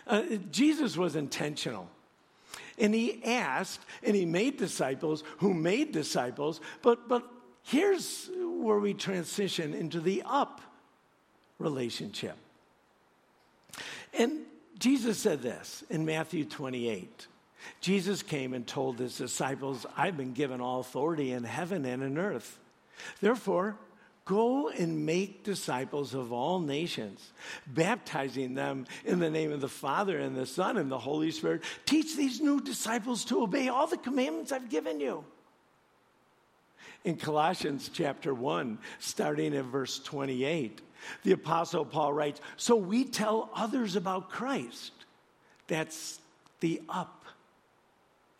Uh, 0.06 0.22
Jesus 0.50 0.96
was 0.96 1.14
intentional. 1.16 1.88
And 2.78 2.94
he 2.94 3.22
asked 3.24 3.80
and 4.02 4.14
he 4.14 4.24
made 4.24 4.56
disciples 4.56 5.24
who 5.38 5.52
made 5.52 5.92
disciples, 5.92 6.60
but, 6.80 7.08
but 7.08 7.28
here's 7.62 8.30
where 8.36 8.78
we 8.78 8.94
transition 8.94 9.74
into 9.74 10.00
the 10.00 10.22
up 10.24 10.60
relationship. 11.58 12.36
And 14.14 14.42
Jesus 14.78 15.18
said 15.18 15.42
this 15.42 15.84
in 15.90 16.04
Matthew 16.04 16.44
28. 16.44 17.26
Jesus 17.80 18.22
came 18.22 18.54
and 18.54 18.66
told 18.66 18.98
his 18.98 19.16
disciples, 19.16 19.86
I've 19.96 20.16
been 20.16 20.32
given 20.32 20.60
all 20.60 20.80
authority 20.80 21.32
in 21.32 21.44
heaven 21.44 21.84
and 21.84 22.02
in 22.02 22.18
earth. 22.18 22.58
Therefore, 23.20 23.76
go 24.24 24.68
and 24.68 25.06
make 25.06 25.42
disciples 25.42 26.14
of 26.14 26.32
all 26.32 26.60
nations, 26.60 27.32
baptizing 27.66 28.54
them 28.54 28.86
in 29.04 29.18
the 29.18 29.30
name 29.30 29.52
of 29.52 29.60
the 29.60 29.68
Father 29.68 30.18
and 30.18 30.36
the 30.36 30.46
Son 30.46 30.76
and 30.76 30.90
the 30.90 30.98
Holy 30.98 31.30
Spirit. 31.30 31.62
Teach 31.86 32.16
these 32.16 32.40
new 32.40 32.60
disciples 32.60 33.24
to 33.26 33.42
obey 33.42 33.68
all 33.68 33.86
the 33.86 33.96
commandments 33.96 34.52
I've 34.52 34.68
given 34.68 35.00
you. 35.00 35.24
In 37.04 37.16
Colossians 37.16 37.90
chapter 37.92 38.34
1, 38.34 38.78
starting 38.98 39.56
at 39.56 39.64
verse 39.64 39.98
28, 40.00 40.82
the 41.22 41.32
Apostle 41.32 41.84
Paul 41.84 42.12
writes, 42.12 42.40
So 42.56 42.76
we 42.76 43.04
tell 43.04 43.50
others 43.54 43.96
about 43.96 44.30
Christ. 44.30 44.92
That's 45.68 46.20
the 46.60 46.82
up, 46.88 47.17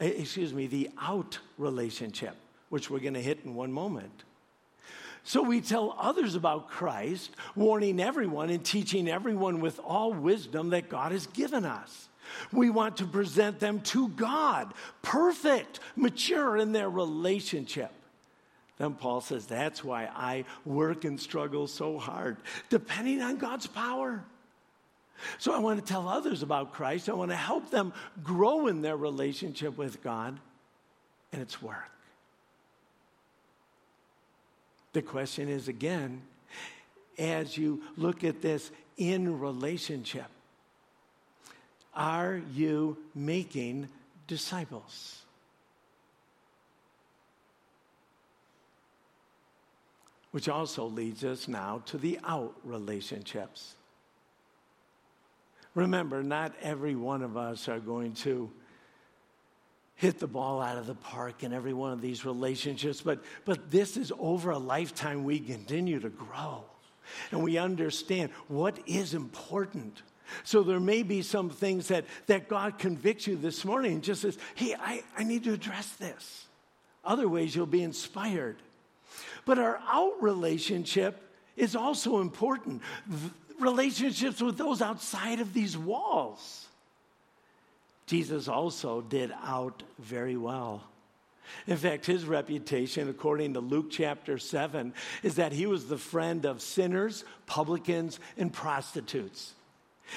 Eh, 0.00 0.06
excuse 0.06 0.54
me, 0.54 0.66
the 0.66 0.90
out 1.00 1.38
relationship, 1.56 2.36
which 2.68 2.90
we're 2.90 3.00
going 3.00 3.14
to 3.14 3.22
hit 3.22 3.40
in 3.44 3.54
one 3.54 3.72
moment. 3.72 4.24
So 5.24 5.42
we 5.42 5.60
tell 5.60 5.94
others 5.98 6.36
about 6.36 6.68
Christ, 6.68 7.32
warning 7.54 8.00
everyone 8.00 8.50
and 8.50 8.64
teaching 8.64 9.08
everyone 9.08 9.60
with 9.60 9.78
all 9.80 10.12
wisdom 10.12 10.70
that 10.70 10.88
God 10.88 11.12
has 11.12 11.26
given 11.26 11.64
us. 11.64 12.08
We 12.52 12.70
want 12.70 12.98
to 12.98 13.04
present 13.04 13.58
them 13.58 13.80
to 13.80 14.08
God, 14.10 14.72
perfect, 15.02 15.80
mature 15.96 16.56
in 16.56 16.72
their 16.72 16.88
relationship. 16.88 17.90
Then 18.78 18.94
Paul 18.94 19.20
says, 19.20 19.46
That's 19.46 19.82
why 19.82 20.08
I 20.14 20.44
work 20.64 21.04
and 21.04 21.20
struggle 21.20 21.66
so 21.66 21.98
hard, 21.98 22.36
depending 22.70 23.20
on 23.20 23.36
God's 23.36 23.66
power. 23.66 24.24
So 25.38 25.52
I 25.52 25.58
want 25.58 25.80
to 25.80 25.84
tell 25.84 26.08
others 26.08 26.42
about 26.42 26.72
Christ. 26.72 27.08
I 27.08 27.12
want 27.12 27.30
to 27.30 27.36
help 27.36 27.70
them 27.70 27.92
grow 28.22 28.66
in 28.66 28.82
their 28.82 28.96
relationship 28.96 29.76
with 29.76 30.02
God, 30.02 30.38
and 31.32 31.42
it's 31.42 31.60
work. 31.60 31.90
The 34.92 35.02
question 35.02 35.48
is 35.48 35.68
again, 35.68 36.22
as 37.18 37.56
you 37.56 37.82
look 37.96 38.24
at 38.24 38.40
this 38.42 38.70
in 38.96 39.38
relationship, 39.40 40.26
are 41.94 42.40
you 42.52 42.96
making 43.14 43.88
disciples? 44.26 45.22
Which 50.30 50.48
also 50.48 50.84
leads 50.84 51.24
us 51.24 51.48
now 51.48 51.82
to 51.86 51.98
the 51.98 52.18
out 52.24 52.54
relationships. 52.62 53.74
Remember, 55.78 56.24
not 56.24 56.54
every 56.60 56.96
one 56.96 57.22
of 57.22 57.36
us 57.36 57.68
are 57.68 57.78
going 57.78 58.14
to 58.14 58.50
hit 59.94 60.18
the 60.18 60.26
ball 60.26 60.60
out 60.60 60.76
of 60.76 60.88
the 60.88 60.94
park 60.96 61.44
in 61.44 61.52
every 61.52 61.72
one 61.72 61.92
of 61.92 62.00
these 62.00 62.24
relationships, 62.24 63.00
but, 63.00 63.22
but 63.44 63.70
this 63.70 63.96
is 63.96 64.12
over 64.18 64.50
a 64.50 64.58
lifetime 64.58 65.22
we 65.22 65.38
continue 65.38 66.00
to 66.00 66.08
grow 66.08 66.64
and 67.30 67.44
we 67.44 67.58
understand 67.58 68.32
what 68.48 68.76
is 68.86 69.14
important. 69.14 70.02
So 70.42 70.64
there 70.64 70.80
may 70.80 71.04
be 71.04 71.22
some 71.22 71.48
things 71.48 71.86
that, 71.88 72.06
that 72.26 72.48
God 72.48 72.80
convicts 72.80 73.28
you 73.28 73.36
this 73.36 73.64
morning 73.64 73.92
and 73.92 74.02
just 74.02 74.22
says, 74.22 74.36
hey, 74.56 74.74
I, 74.80 75.04
I 75.16 75.22
need 75.22 75.44
to 75.44 75.52
address 75.52 75.92
this. 75.92 76.46
Other 77.04 77.28
ways 77.28 77.54
you'll 77.54 77.66
be 77.66 77.84
inspired. 77.84 78.56
But 79.44 79.60
our 79.60 79.80
out 79.86 80.20
relationship 80.20 81.22
is 81.56 81.76
also 81.76 82.20
important. 82.20 82.82
Relationships 83.60 84.40
with 84.40 84.56
those 84.56 84.80
outside 84.80 85.40
of 85.40 85.52
these 85.52 85.76
walls. 85.76 86.66
Jesus 88.06 88.48
also 88.48 89.00
did 89.00 89.32
out 89.44 89.82
very 89.98 90.36
well. 90.36 90.82
In 91.66 91.76
fact, 91.76 92.06
his 92.06 92.24
reputation, 92.24 93.08
according 93.08 93.54
to 93.54 93.60
Luke 93.60 93.90
chapter 93.90 94.38
7, 94.38 94.92
is 95.22 95.36
that 95.36 95.52
he 95.52 95.66
was 95.66 95.86
the 95.86 95.98
friend 95.98 96.44
of 96.44 96.62
sinners, 96.62 97.24
publicans, 97.46 98.20
and 98.36 98.52
prostitutes. 98.52 99.52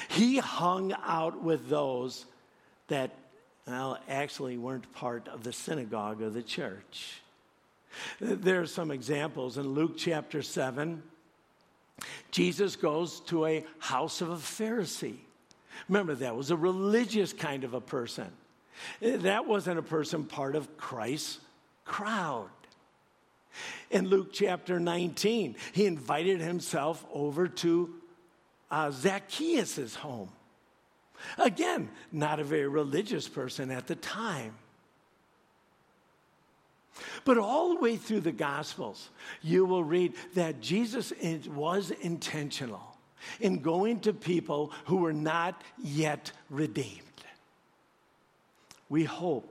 He 0.10 0.38
hung 0.38 0.94
out 1.04 1.42
with 1.42 1.70
those 1.70 2.26
that, 2.88 3.12
well, 3.68 3.98
actually 4.08 4.58
weren't 4.58 4.92
part 4.94 5.28
of 5.28 5.44
the 5.44 5.54
synagogue 5.54 6.22
or 6.22 6.30
the 6.30 6.44
church. 6.44 7.22
There 8.20 8.62
are 8.62 8.68
some 8.68 8.92
examples 8.92 9.58
in 9.58 9.68
Luke 9.68 9.98
chapter 9.98 10.42
7. 10.42 11.04
Jesus 12.32 12.76
goes 12.76 13.20
to 13.22 13.46
a 13.46 13.66
house 13.80 14.22
of 14.22 14.30
a 14.30 14.36
Pharisee. 14.36 15.18
Remember, 15.88 16.16
that 16.16 16.36
was 16.36 16.52
a 16.52 16.56
religious 16.56 17.34
kind 17.34 17.64
of 17.64 17.74
a 17.74 17.82
person. 17.82 18.32
That 19.02 19.46
wasn't 19.46 19.80
a 19.80 19.84
person 19.84 20.24
part 20.24 20.56
of 20.56 20.78
Christ's 20.78 21.40
crowd. 21.86 22.50
In 23.90 24.08
Luke 24.08 24.30
chapter 24.32 24.80
19, 24.80 25.56
he 25.74 25.86
invited 25.86 26.40
himself 26.40 27.06
over 27.14 27.48
to 27.48 27.94
uh, 28.70 28.92
Zacchaeus' 28.92 29.96
home. 29.96 30.30
Again, 31.38 31.90
not 32.12 32.40
a 32.40 32.44
very 32.44 32.68
religious 32.68 33.28
person 33.28 33.70
at 33.70 33.88
the 33.88 33.96
time. 33.96 34.56
But 37.24 37.38
all 37.38 37.70
the 37.70 37.82
way 37.82 37.98
through 37.98 38.22
the 38.22 38.32
Gospels, 38.32 39.10
you 39.42 39.66
will 39.66 39.84
read 39.84 40.14
that 40.34 40.62
Jesus 40.62 41.14
was 41.48 41.92
intentional 41.92 42.98
in 43.40 43.60
going 43.60 44.00
to 44.02 44.14
people 44.14 44.72
who 44.86 44.98
were 44.98 45.14
not 45.14 45.62
yet 45.78 46.32
redeemed. 46.50 47.02
We 48.90 49.04
hope 49.04 49.51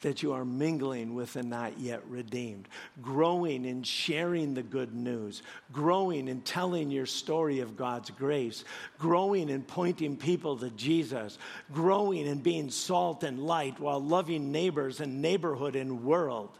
that 0.00 0.22
you 0.22 0.32
are 0.32 0.44
mingling 0.44 1.14
with 1.14 1.32
the 1.32 1.42
not 1.42 1.78
yet 1.78 2.00
redeemed, 2.08 2.68
growing 3.02 3.64
in 3.64 3.82
sharing 3.82 4.54
the 4.54 4.62
good 4.62 4.94
news, 4.94 5.42
growing 5.72 6.28
in 6.28 6.40
telling 6.42 6.90
your 6.90 7.06
story 7.06 7.58
of 7.60 7.76
God's 7.76 8.10
grace, 8.10 8.64
growing 8.98 9.48
in 9.48 9.62
pointing 9.62 10.16
people 10.16 10.56
to 10.58 10.70
Jesus, 10.70 11.38
growing 11.72 12.26
in 12.26 12.38
being 12.38 12.70
salt 12.70 13.24
and 13.24 13.40
light 13.40 13.80
while 13.80 14.00
loving 14.00 14.52
neighbors 14.52 15.00
and 15.00 15.20
neighborhood 15.20 15.74
and 15.74 16.04
world. 16.04 16.50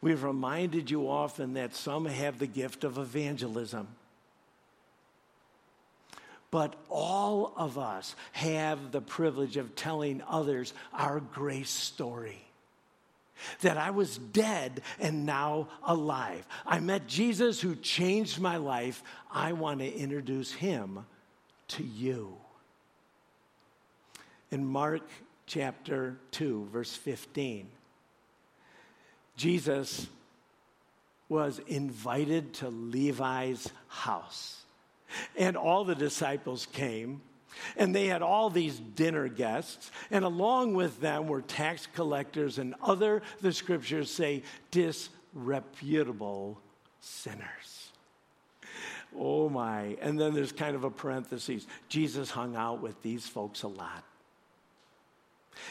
We've 0.00 0.22
reminded 0.22 0.90
you 0.90 1.10
often 1.10 1.54
that 1.54 1.74
some 1.74 2.06
have 2.06 2.38
the 2.38 2.46
gift 2.46 2.84
of 2.84 2.98
evangelism. 2.98 3.88
But 6.50 6.74
all 6.88 7.52
of 7.56 7.78
us 7.78 8.16
have 8.32 8.90
the 8.90 9.00
privilege 9.00 9.56
of 9.56 9.76
telling 9.76 10.22
others 10.28 10.74
our 10.92 11.20
grace 11.20 11.70
story. 11.70 12.42
That 13.62 13.78
I 13.78 13.90
was 13.90 14.18
dead 14.18 14.82
and 14.98 15.24
now 15.24 15.68
alive. 15.82 16.46
I 16.66 16.80
met 16.80 17.06
Jesus 17.06 17.60
who 17.60 17.74
changed 17.76 18.40
my 18.40 18.56
life. 18.56 19.02
I 19.30 19.52
want 19.52 19.80
to 19.80 19.90
introduce 19.90 20.52
him 20.52 21.06
to 21.68 21.84
you. 21.84 22.36
In 24.50 24.66
Mark 24.66 25.08
chapter 25.46 26.18
2, 26.32 26.68
verse 26.72 26.94
15, 26.94 27.68
Jesus 29.36 30.08
was 31.28 31.60
invited 31.68 32.52
to 32.54 32.68
Levi's 32.68 33.70
house. 33.88 34.59
And 35.36 35.56
all 35.56 35.84
the 35.84 35.94
disciples 35.94 36.66
came, 36.72 37.20
and 37.76 37.94
they 37.94 38.06
had 38.06 38.22
all 38.22 38.50
these 38.50 38.78
dinner 38.78 39.28
guests, 39.28 39.90
and 40.10 40.24
along 40.24 40.74
with 40.74 41.00
them 41.00 41.26
were 41.26 41.42
tax 41.42 41.86
collectors 41.94 42.58
and 42.58 42.74
other, 42.82 43.22
the 43.40 43.52
scriptures 43.52 44.10
say, 44.10 44.42
disreputable 44.70 46.60
sinners. 47.00 47.90
Oh 49.16 49.48
my. 49.48 49.96
And 50.00 50.18
then 50.18 50.34
there's 50.34 50.52
kind 50.52 50.76
of 50.76 50.84
a 50.84 50.90
parenthesis 50.90 51.66
Jesus 51.88 52.30
hung 52.30 52.54
out 52.56 52.80
with 52.80 53.00
these 53.02 53.26
folks 53.26 53.62
a 53.62 53.68
lot. 53.68 54.04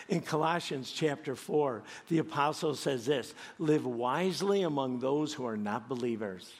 In 0.08 0.22
Colossians 0.22 0.92
chapter 0.92 1.36
4, 1.36 1.82
the 2.10 2.20
apostle 2.20 2.76
says 2.76 3.06
this 3.06 3.34
live 3.58 3.86
wisely 3.86 4.64
among 4.64 5.00
those 5.00 5.34
who 5.34 5.46
are 5.48 5.58
not 5.58 5.88
believers 5.88 6.52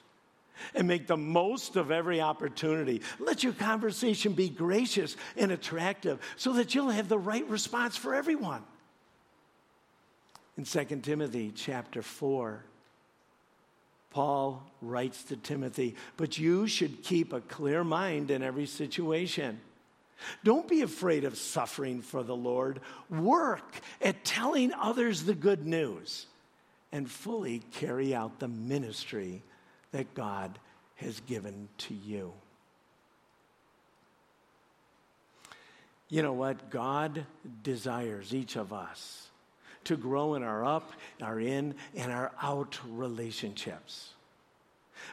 and 0.76 0.88
make 0.88 1.07
the 1.07 1.18
most 1.18 1.76
of 1.76 1.91
every 1.91 2.22
opportunity. 2.22 3.01
Let 3.20 3.43
your 3.43 3.53
conversation 3.53 4.34
be 4.34 4.49
gracious 4.49 5.16
and 5.38 5.51
attractive 5.51 6.20
so 6.38 6.53
that 6.53 6.76
you'll 6.76 6.89
have 6.89 7.10
the 7.10 7.20
right 7.20 7.47
response 7.49 7.95
for 7.95 8.16
everyone. 8.16 8.64
In 10.57 10.66
2 10.66 10.84
Timothy 11.01 11.51
chapter 11.55 12.01
4, 12.01 12.64
Paul 14.12 14.64
writes 14.82 15.24
to 15.26 15.38
Timothy, 15.38 15.95
but 16.18 16.38
you 16.38 16.68
should 16.68 17.03
keep 17.03 17.32
a 17.32 17.41
clear 17.41 17.84
mind 17.84 18.32
in 18.32 18.41
every 18.41 18.66
situation. 18.66 19.60
Don't 20.43 20.68
be 20.68 20.82
afraid 20.82 21.24
of 21.24 21.38
suffering 21.38 22.01
for 22.01 22.24
the 22.24 22.36
Lord. 22.36 22.82
Work 23.10 23.80
at 24.01 24.26
telling 24.26 24.74
others 24.74 25.24
the 25.24 25.36
good 25.36 25.66
news 25.66 26.26
and 26.91 27.10
fully 27.10 27.60
carry 27.72 28.14
out 28.14 28.39
the 28.39 28.47
ministry 28.47 29.43
that 29.91 30.13
God 30.13 30.59
has 30.95 31.19
given 31.21 31.69
to 31.79 31.93
you. 31.93 32.33
You 36.09 36.23
know 36.23 36.33
what? 36.33 36.69
God 36.69 37.25
desires 37.63 38.33
each 38.33 38.55
of 38.55 38.73
us 38.73 39.27
to 39.85 39.95
grow 39.95 40.33
in 40.35 40.43
our 40.43 40.65
up, 40.65 40.91
our 41.21 41.39
in, 41.39 41.75
and 41.95 42.11
our 42.11 42.31
out 42.41 42.79
relationships. 42.89 44.13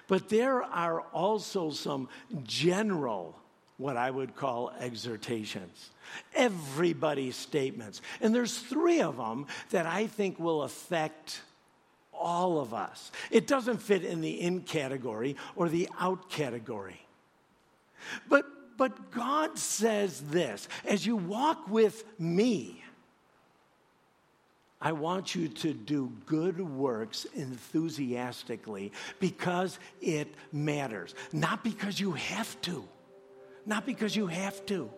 But 0.08 0.28
there 0.28 0.62
are 0.62 1.02
also 1.12 1.70
some 1.70 2.08
general, 2.44 3.38
what 3.76 3.96
I 3.96 4.10
would 4.10 4.34
call 4.34 4.72
exhortations, 4.80 5.90
everybody's 6.34 7.36
statements. 7.36 8.00
And 8.20 8.34
there's 8.34 8.58
three 8.58 9.00
of 9.00 9.18
them 9.18 9.46
that 9.70 9.86
I 9.86 10.06
think 10.06 10.40
will 10.40 10.62
affect 10.62 11.42
all 12.18 12.60
of 12.60 12.74
us. 12.74 13.10
It 13.30 13.46
doesn't 13.46 13.78
fit 13.78 14.04
in 14.04 14.20
the 14.20 14.40
in 14.40 14.62
category 14.62 15.36
or 15.54 15.68
the 15.68 15.88
out 15.98 16.30
category. 16.30 17.00
But, 18.28 18.46
but 18.76 19.10
God 19.10 19.58
says 19.58 20.20
this 20.20 20.68
as 20.84 21.06
you 21.06 21.16
walk 21.16 21.68
with 21.68 22.04
me, 22.18 22.82
I 24.80 24.92
want 24.92 25.34
you 25.34 25.48
to 25.48 25.72
do 25.72 26.12
good 26.26 26.60
works 26.60 27.26
enthusiastically 27.34 28.92
because 29.18 29.78
it 30.02 30.34
matters. 30.52 31.14
Not 31.32 31.64
because 31.64 31.98
you 31.98 32.12
have 32.12 32.60
to. 32.62 32.86
Not 33.64 33.86
because 33.86 34.14
you 34.14 34.26
have 34.26 34.64
to. 34.66 34.90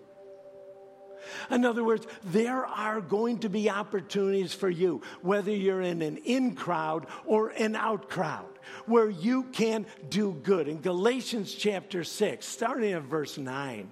In 1.51 1.64
other 1.64 1.85
words, 1.85 2.07
there 2.25 2.64
are 2.66 3.01
going 3.01 3.41
to 3.41 3.49
be 3.49 3.71
opportunities 3.71 4.55
for 4.55 4.71
you, 4.71 5.03
whether 5.23 5.53
you're 5.53 5.83
in 5.83 6.03
an 6.03 6.19
in 6.19 6.55
crowd 6.55 7.07
or 7.27 7.51
an 7.51 7.77
out 7.77 8.09
crowd, 8.09 8.59
where 8.87 9.11
you 9.11 9.45
can 9.45 9.87
do 10.09 10.33
good. 10.43 10.69
In 10.69 10.81
Galatians 10.81 11.55
chapter 11.55 12.05
6, 12.05 12.47
starting 12.47 12.93
at 12.93 13.03
verse 13.03 13.39
9, 13.39 13.91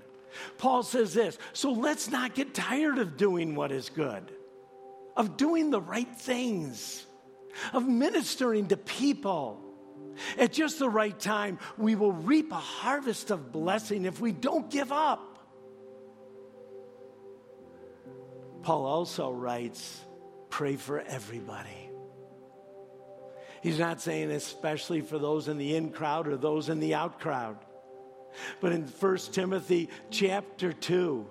Paul 0.59 0.83
says 0.83 1.15
this 1.15 1.39
So 1.53 1.73
let's 1.73 2.11
not 2.11 2.35
get 2.35 2.55
tired 2.55 2.99
of 2.99 3.17
doing 3.17 3.55
what 3.55 3.73
is 3.73 3.89
good 3.89 4.33
of 5.17 5.37
doing 5.37 5.71
the 5.71 5.81
right 5.81 6.15
things, 6.17 7.07
of 7.73 7.89
ministering 7.89 8.69
to 8.69 8.77
people. 8.77 9.63
At 10.39 10.53
just 10.53 10.79
the 10.79 10.89
right 10.89 11.19
time, 11.19 11.59
we 11.77 11.95
will 11.95 12.13
reap 12.13 12.53
a 12.53 12.57
harvest 12.57 13.31
of 13.31 13.53
blessing 13.53 14.05
if 14.05 14.21
we 14.21 14.33
don't 14.33 14.71
give 14.71 14.93
up. 14.93 15.36
Paul 18.67 18.85
also 18.85 19.31
writes, 19.31 20.01
pray 20.51 20.75
for 20.75 20.99
everybody. 20.99 21.89
He's 23.63 23.79
not 23.79 24.01
saying 24.01 24.33
especially 24.33 25.03
for 25.03 25.21
those 25.21 25.47
in 25.47 25.57
the 25.57 25.77
in 25.77 25.93
crowd 25.93 26.27
or 26.27 26.37
those 26.37 26.69
in 26.69 26.81
the 26.81 26.97
out 26.97 27.21
crowd. 27.21 27.59
But 28.61 28.73
in 28.73 28.89
1 28.89 29.17
Timothy 29.31 29.89
chapter 30.11 30.73
2, 30.73 31.29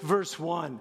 verse 0.00 0.36
1, 0.36 0.80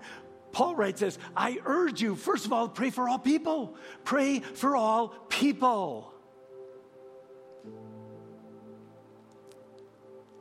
Paul 0.51 0.73
writes 0.73 1.01
this 1.01 1.19
I 1.37 1.59
urge 1.63 2.01
you, 2.01 2.15
first 2.15 2.47
of 2.47 2.53
all, 2.53 2.69
pray 2.69 2.89
for 2.89 3.07
all 3.07 3.19
people. 3.19 3.75
Pray 4.03 4.39
for 4.39 4.75
all 4.75 5.09
people. 5.29 6.11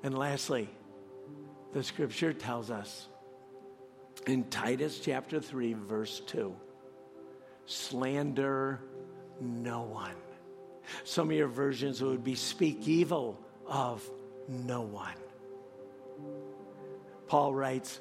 And 0.02 0.16
lastly, 0.16 0.70
the 1.74 1.82
scripture 1.82 2.32
tells 2.32 2.70
us 2.70 3.06
in 4.26 4.44
Titus 4.44 5.00
chapter 5.00 5.40
3, 5.40 5.74
verse 5.74 6.20
2 6.26 6.54
slander 7.66 8.80
no 9.40 9.82
one. 9.82 10.14
Some 11.04 11.30
of 11.30 11.36
your 11.36 11.48
versions 11.48 12.02
would 12.02 12.24
be 12.24 12.34
speak 12.34 12.86
evil 12.86 13.40
of 13.66 14.08
no 14.48 14.82
one. 14.82 15.14
Paul 17.28 17.54
writes, 17.54 18.00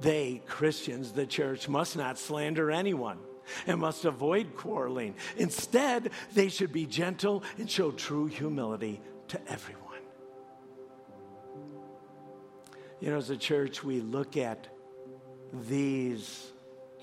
they, 0.00 0.42
Christians, 0.46 1.12
the 1.12 1.26
church, 1.26 1.68
must 1.68 1.96
not 1.96 2.18
slander 2.18 2.70
anyone 2.70 3.18
and 3.66 3.80
must 3.80 4.04
avoid 4.04 4.54
quarreling. 4.56 5.14
Instead, 5.36 6.10
they 6.34 6.48
should 6.48 6.72
be 6.72 6.86
gentle 6.86 7.42
and 7.58 7.70
show 7.70 7.90
true 7.90 8.26
humility 8.26 9.00
to 9.28 9.40
everyone. 9.50 9.80
You 13.00 13.10
know, 13.10 13.16
as 13.16 13.30
a 13.30 13.36
church, 13.36 13.82
we 13.82 14.00
look 14.00 14.36
at 14.36 14.68
these 15.52 16.50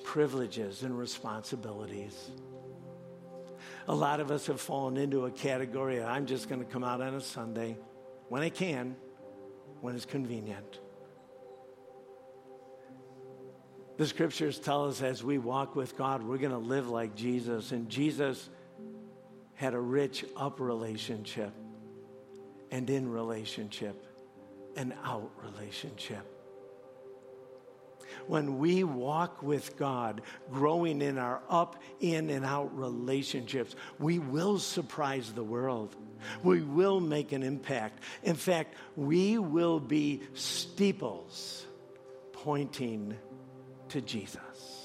privileges 0.03 0.83
and 0.83 0.97
responsibilities. 0.97 2.31
A 3.87 3.95
lot 3.95 4.19
of 4.19 4.31
us 4.31 4.47
have 4.47 4.59
fallen 4.59 4.97
into 4.97 5.25
a 5.25 5.31
category 5.31 5.97
of, 5.97 6.05
I'm 6.05 6.25
just 6.25 6.49
going 6.49 6.63
to 6.63 6.65
come 6.65 6.83
out 6.83 7.01
on 7.01 7.13
a 7.13 7.21
Sunday 7.21 7.77
when 8.29 8.41
I 8.41 8.49
can, 8.49 8.95
when 9.81 9.95
it's 9.95 10.05
convenient. 10.05 10.79
The 13.97 14.05
scriptures 14.05 14.59
tell 14.59 14.87
us 14.87 15.01
as 15.01 15.23
we 15.23 15.39
walk 15.39 15.75
with 15.75 15.97
God, 15.97 16.21
we're 16.21 16.37
going 16.37 16.51
to 16.51 16.57
live 16.57 16.87
like 16.87 17.15
Jesus. 17.15 17.71
And 17.71 17.89
Jesus 17.89 18.49
had 19.55 19.73
a 19.73 19.79
rich 19.79 20.23
up 20.35 20.59
relationship 20.59 21.51
and 22.69 22.89
in 22.89 23.09
relationship 23.09 24.05
and 24.75 24.93
out 25.03 25.31
relationship. 25.43 26.36
When 28.27 28.57
we 28.59 28.83
walk 28.83 29.41
with 29.41 29.77
God, 29.77 30.21
growing 30.51 31.01
in 31.01 31.17
our 31.17 31.41
up, 31.49 31.81
in, 31.99 32.29
and 32.29 32.45
out 32.45 32.77
relationships, 32.77 33.75
we 33.99 34.19
will 34.19 34.59
surprise 34.59 35.31
the 35.33 35.43
world. 35.43 35.95
We 36.43 36.61
will 36.61 36.99
make 36.99 37.31
an 37.31 37.43
impact. 37.43 38.03
In 38.23 38.35
fact, 38.35 38.75
we 38.95 39.37
will 39.37 39.79
be 39.79 40.21
steeples 40.33 41.65
pointing 42.33 43.15
to 43.89 44.01
Jesus. 44.01 44.76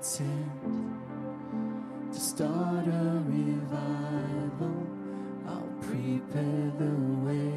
To 0.00 0.22
start 2.12 2.86
a 2.86 3.20
revival, 3.26 4.86
I'll 5.48 5.74
prepare 5.80 6.72
the 6.78 6.94
way. 7.26 7.52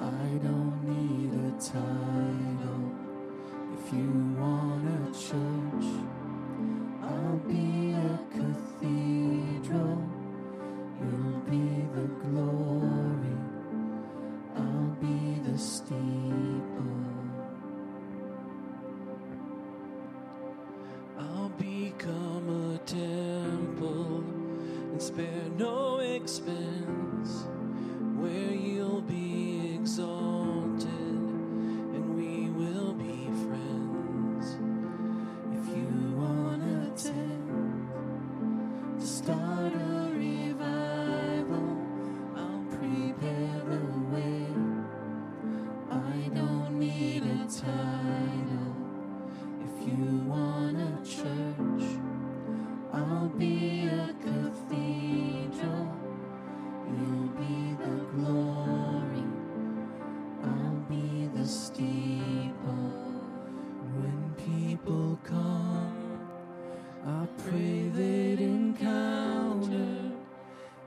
I 0.00 0.38
don't 0.42 0.82
need 0.84 1.34
a 1.34 1.52
title. 1.60 2.05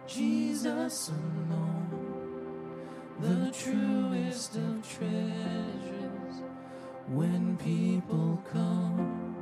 Jesus 0.10 1.10
alone, 1.10 1.88
the 3.20 3.52
truest 3.52 4.56
of 4.56 4.82
treasures. 4.98 6.42
When 7.08 7.58
people 7.58 8.42
come, 8.52 9.36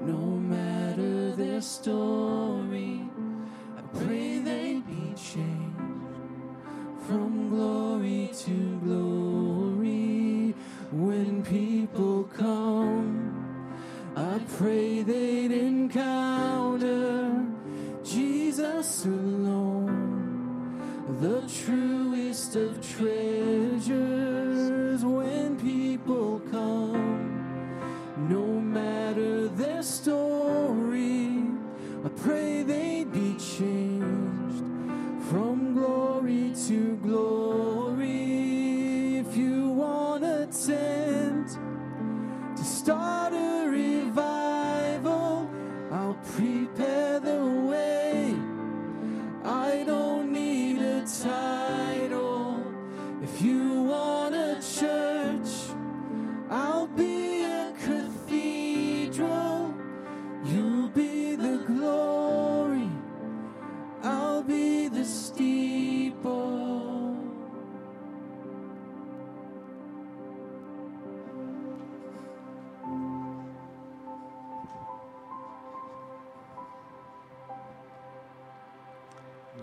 no 0.00 0.16
matter 0.16 1.36
their 1.36 1.60
story, 1.60 3.02
I 3.76 3.82
pray 3.98 4.38
they 4.38 4.80
be 4.86 5.12
changed 5.16 5.76
from 7.06 7.50
glory 7.50 8.30
to 8.38 8.80
glory. 8.82 9.23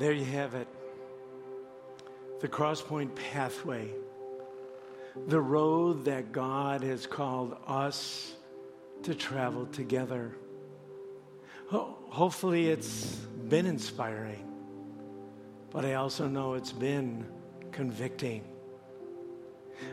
There 0.02 0.14
you 0.14 0.26
have 0.26 0.56
it. 0.56 0.68
The 2.40 2.48
Crosspoint 2.48 3.14
pathway. 3.14 3.92
The 5.28 5.40
road 5.40 6.06
that 6.06 6.32
God 6.32 6.82
has 6.82 7.06
called 7.06 7.56
us 7.68 8.34
to 9.04 9.14
travel 9.14 9.68
together. 9.68 10.36
Ho- 11.68 12.00
hopefully, 12.10 12.70
it's 12.70 13.14
been 13.48 13.68
inspiring, 13.68 14.44
but 15.70 15.86
I 15.86 15.94
also 15.94 16.28
know 16.28 16.56
it's 16.56 16.72
been 16.72 17.28
convicting. 17.72 18.44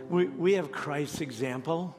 We, 0.08 0.28
we 0.28 0.54
have 0.54 0.72
Christ's 0.72 1.20
example, 1.20 1.94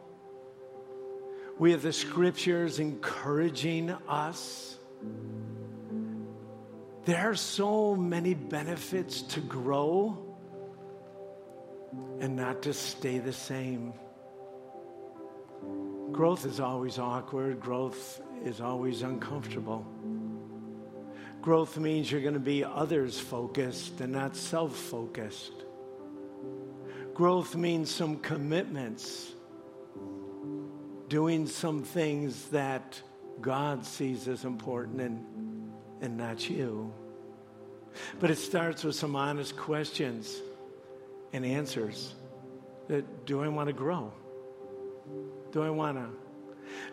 we 1.60 1.74
have 1.74 1.84
the 1.84 1.94
scriptures 1.94 2.80
encouraging 2.80 3.92
us. 4.08 4.80
There 7.10 7.28
are 7.28 7.34
so 7.34 7.96
many 7.96 8.36
benefits 8.36 9.24
to 9.34 9.40
grow 9.40 10.16
and 12.20 12.36
not 12.36 12.62
to 12.62 12.72
stay 12.72 13.18
the 13.18 13.34
same. 13.34 13.94
Growth 16.12 16.46
is 16.46 16.60
always 16.60 17.00
awkward, 17.00 17.62
growth 17.62 18.22
is 18.46 18.62
always 18.62 19.02
uncomfortable. 19.02 19.88
Growth 21.42 21.80
means 21.80 22.12
you're 22.12 22.22
going 22.22 22.36
to 22.36 22.40
be 22.40 22.64
others 22.64 23.20
focused 23.20 24.02
and 24.02 24.14
not 24.14 24.36
self 24.36 24.76
focused. 24.76 25.64
Growth 27.16 27.56
means 27.56 27.90
some 27.90 28.18
commitments, 28.18 29.32
doing 31.08 31.48
some 31.48 31.82
things 31.82 32.50
that 32.50 33.02
God 33.42 33.84
sees 33.84 34.28
as 34.28 34.46
important 34.46 35.02
and, 35.02 35.39
and 36.02 36.18
not 36.18 36.50
you. 36.50 36.94
But 38.20 38.32
it 38.32 38.38
starts 38.38 38.84
with 38.84 38.96
some 38.96 39.16
honest 39.16 39.58
questions 39.58 40.42
and 41.34 41.46
answers. 41.46 42.14
That, 42.88 43.26
do 43.26 43.42
I 43.42 43.48
want 43.48 43.68
to 43.68 43.74
grow? 43.74 44.12
Do 45.52 45.64
I 45.64 45.70
want 45.70 45.98
to? 45.98 46.10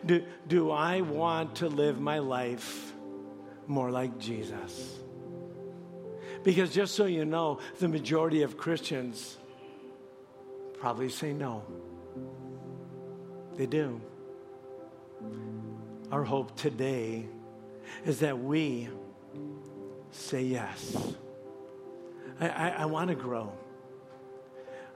Do, 0.04 0.24
do 0.48 0.70
I 0.70 1.02
want 1.02 1.56
to 1.56 1.68
live 1.68 2.00
my 2.00 2.18
life 2.18 2.92
more 3.66 3.90
like 3.90 4.18
Jesus? 4.18 4.98
Because 6.42 6.72
just 6.72 6.94
so 6.94 7.06
you 7.06 7.24
know, 7.24 7.58
the 7.78 7.88
majority 7.88 8.42
of 8.42 8.56
Christians 8.56 9.36
probably 10.78 11.08
say 11.08 11.32
no. 11.32 11.64
They 13.56 13.66
do. 13.66 14.00
Our 16.12 16.24
hope 16.24 16.56
today 16.56 17.26
is 18.04 18.20
that 18.20 18.38
we 18.38 18.88
say 20.10 20.42
yes. 20.42 21.14
I, 22.40 22.48
I, 22.48 22.68
I 22.68 22.84
want 22.86 23.08
to 23.08 23.16
grow. 23.16 23.52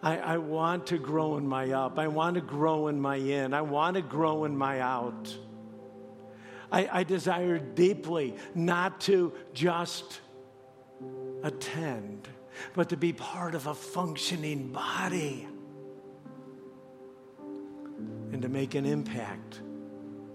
I, 0.03 0.17
I 0.17 0.37
want 0.39 0.87
to 0.89 0.99
grow 0.99 1.37
in 1.37 1.47
my 1.47 1.73
up. 1.73 1.99
I 1.99 2.09
want 2.09 2.37
to 2.37 2.41
grow 2.41 2.89
in 2.89 3.01
my 3.01 3.17
in. 3.17 3.53
I 3.53 3.63
want 3.63 3.97
to 3.97 4.03
grow 4.03 4.45
in 4.45 4.57
my 4.57 4.81
out. 4.81 5.37
I, 6.73 6.89
I 6.91 7.03
desire 7.03 7.59
deeply 7.59 8.35
not 8.55 9.01
to 9.03 9.33
just 9.53 10.21
attend, 11.43 12.29
but 12.75 12.89
to 12.91 12.97
be 12.97 13.13
part 13.13 13.55
of 13.55 13.67
a 13.67 13.75
functioning 13.75 14.73
body 14.73 15.47
and 18.33 18.41
to 18.43 18.49
make 18.49 18.75
an 18.75 18.87
impact 18.87 19.61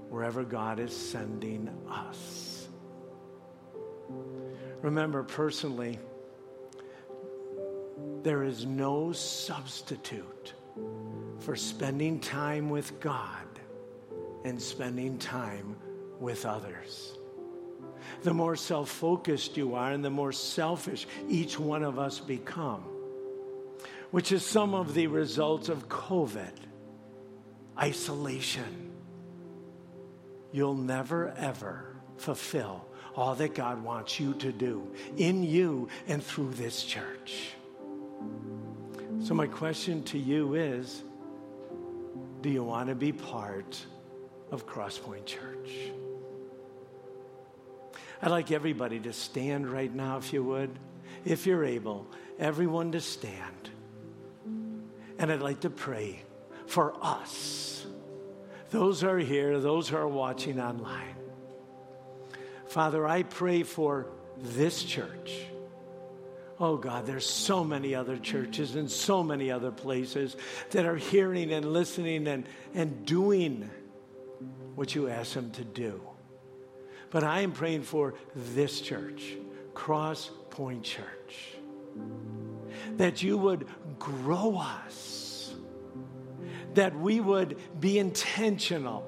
wherever 0.10 0.43
God 0.43 0.80
is 0.80 0.95
sending 0.95 1.70
us. 1.89 2.45
Remember, 4.86 5.24
personally, 5.24 5.98
there 8.22 8.44
is 8.44 8.68
no 8.68 9.14
substitute 9.14 10.54
for 11.40 11.56
spending 11.56 12.20
time 12.20 12.70
with 12.70 13.00
God 13.00 13.48
and 14.44 14.62
spending 14.62 15.18
time 15.18 15.76
with 16.20 16.46
others. 16.46 17.18
The 18.22 18.36
more 18.36 18.56
self 18.56 18.90
focused 18.90 19.58
you 19.58 19.74
are, 19.74 19.92
and 19.92 20.06
the 20.06 20.12
more 20.12 20.32
selfish 20.32 21.08
each 21.28 21.60
one 21.60 21.82
of 21.82 21.98
us 21.98 22.20
become, 22.20 22.84
which 24.12 24.32
is 24.32 24.46
some 24.46 24.76
of 24.76 24.94
the 24.94 25.08
results 25.08 25.68
of 25.68 25.90
COVID 25.90 26.54
isolation. 27.76 28.92
You'll 30.52 30.76
never, 30.76 31.32
ever 31.32 31.96
fulfill 32.18 32.86
all 33.16 33.36
that 33.36 33.55
God 33.55 33.84
wants 33.84 34.20
you 34.20 34.34
to 34.36 34.51
do 34.51 34.88
in 35.18 35.43
you 35.43 35.89
and 36.07 36.24
through 36.24 36.51
this 36.51 36.84
church. 36.84 37.49
So, 39.24 39.34
my 39.34 39.47
question 39.47 40.03
to 40.03 40.20
you 40.20 40.55
is 40.55 41.03
Do 42.41 42.49
you 42.49 42.63
want 42.63 42.89
to 42.89 42.95
be 42.95 43.11
part 43.11 43.84
of 44.51 44.68
Crosspoint 44.68 45.26
Church? 45.26 45.70
I'd 48.22 48.32
like 48.32 48.51
everybody 48.51 48.99
to 49.01 49.13
stand 49.13 49.68
right 49.68 49.93
now, 49.93 50.18
if 50.18 50.34
you 50.34 50.43
would. 50.43 50.72
If 51.26 51.45
you're 51.45 51.66
able, 51.66 52.07
everyone 52.39 52.91
to 52.91 53.01
stand. 53.01 53.70
And 55.18 55.32
I'd 55.32 55.41
like 55.41 55.61
to 55.61 55.70
pray 55.70 56.22
for 56.68 56.93
us, 57.01 57.86
those 58.70 59.01
who 59.01 59.09
are 59.09 59.18
here, 59.18 59.59
those 59.59 59.88
who 59.89 59.97
are 59.97 60.07
watching 60.07 60.59
online. 60.59 61.16
Father, 62.76 63.07
I 63.07 63.23
pray 63.23 63.63
for 63.63 64.07
this 64.36 64.84
church. 64.84 65.32
Oh 66.59 66.76
God, 66.76 67.05
there's 67.05 67.26
so 67.26 67.63
many 67.63 67.95
other 67.95 68.17
churches 68.17 68.76
and 68.76 68.91
so 68.91 69.23
many 69.23 69.49
other 69.49 69.71
places 69.71 70.36
that 70.71 70.86
are 70.86 70.97
hearing 70.97 71.53
and 71.53 71.71
listening 71.71 72.28
and, 72.28 72.45
and 72.73 73.05
doing 73.05 73.69
what 74.76 74.93
you 74.93 75.07
ask 75.07 75.36
them 75.36 75.51
to 75.51 75.63
do. 75.63 76.01
But 77.11 77.23
I 77.23 77.39
am 77.43 77.53
praying 77.53 77.84
for 77.84 78.15
this 78.36 78.82
church, 78.82 79.38
Cross 79.73 80.32
Point 80.49 80.84
Church, 80.84 81.55
that 82.97 83.23
you 83.23 83.38
would 83.38 83.67
grow 83.99 84.57
us 84.57 85.55
that 86.73 86.93
we 86.99 87.21
would 87.21 87.57
be 87.80 87.99
intentional, 87.99 89.05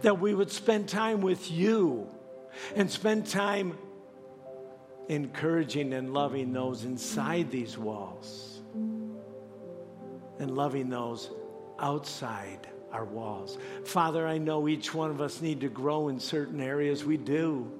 that 0.00 0.18
we 0.18 0.32
would 0.32 0.50
spend 0.50 0.88
time 0.88 1.20
with 1.20 1.50
you 1.50 2.08
and 2.74 2.90
spend 2.90 3.26
time 3.26 3.76
encouraging 5.08 5.92
and 5.92 6.12
loving 6.12 6.52
those 6.52 6.84
inside 6.84 7.50
these 7.50 7.76
walls 7.76 8.60
and 10.38 10.56
loving 10.56 10.88
those 10.88 11.30
outside 11.78 12.68
our 12.92 13.04
walls. 13.04 13.58
Father, 13.84 14.26
I 14.26 14.38
know 14.38 14.68
each 14.68 14.94
one 14.94 15.10
of 15.10 15.20
us 15.20 15.40
need 15.40 15.60
to 15.62 15.68
grow 15.68 16.08
in 16.08 16.20
certain 16.20 16.60
areas. 16.60 17.04
We 17.04 17.16
do. 17.16 17.70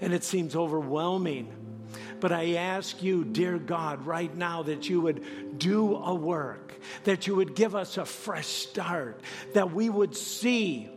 And 0.00 0.12
it 0.12 0.24
seems 0.24 0.56
overwhelming. 0.56 1.54
But 2.20 2.32
I 2.32 2.54
ask 2.54 3.02
you, 3.02 3.24
dear 3.24 3.58
God, 3.58 4.04
right 4.04 4.34
now 4.34 4.62
that 4.64 4.88
you 4.88 5.00
would 5.00 5.58
do 5.58 5.96
a 5.96 6.14
work, 6.14 6.74
that 7.04 7.26
you 7.26 7.36
would 7.36 7.54
give 7.54 7.74
us 7.74 7.96
a 7.96 8.04
fresh 8.04 8.46
start, 8.46 9.20
that 9.54 9.72
we 9.72 9.88
would 9.88 10.16
see 10.16 10.90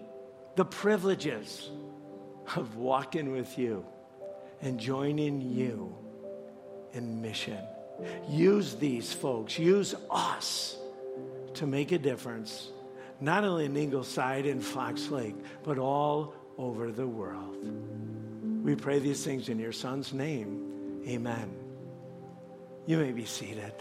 the 0.56 0.66
privileges 0.66 1.70
of 2.56 2.76
walking 2.76 3.32
with 3.32 3.58
you 3.58 3.86
and 4.62 4.80
joining 4.80 5.42
you 5.42 5.96
in 6.94 7.22
mission. 7.22 7.60
Use 8.28 8.76
these 8.76 9.14
folks, 9.14 9.58
use 9.60 9.96
us 10.10 10.78
to 11.56 11.68
make 11.68 11.92
a 11.92 11.98
difference, 11.98 12.70
not 13.20 13.44
only 13.44 13.66
in 13.66 13.76
Ingleside 13.78 14.46
and 14.46 14.64
Fox 14.64 15.10
Lake, 15.10 15.36
but 15.64 15.78
all 15.78 16.34
over 16.58 16.92
the 16.92 17.08
world. 17.08 17.58
We 18.64 18.76
pray 18.76 19.00
these 19.00 19.24
things 19.24 19.50
in 19.50 19.60
your 19.60 19.72
son's 19.72 20.14
name. 20.14 21.04
Amen. 21.08 21.52
You 22.86 22.98
may 22.98 23.12
be 23.12 23.26
seated. 23.26 23.74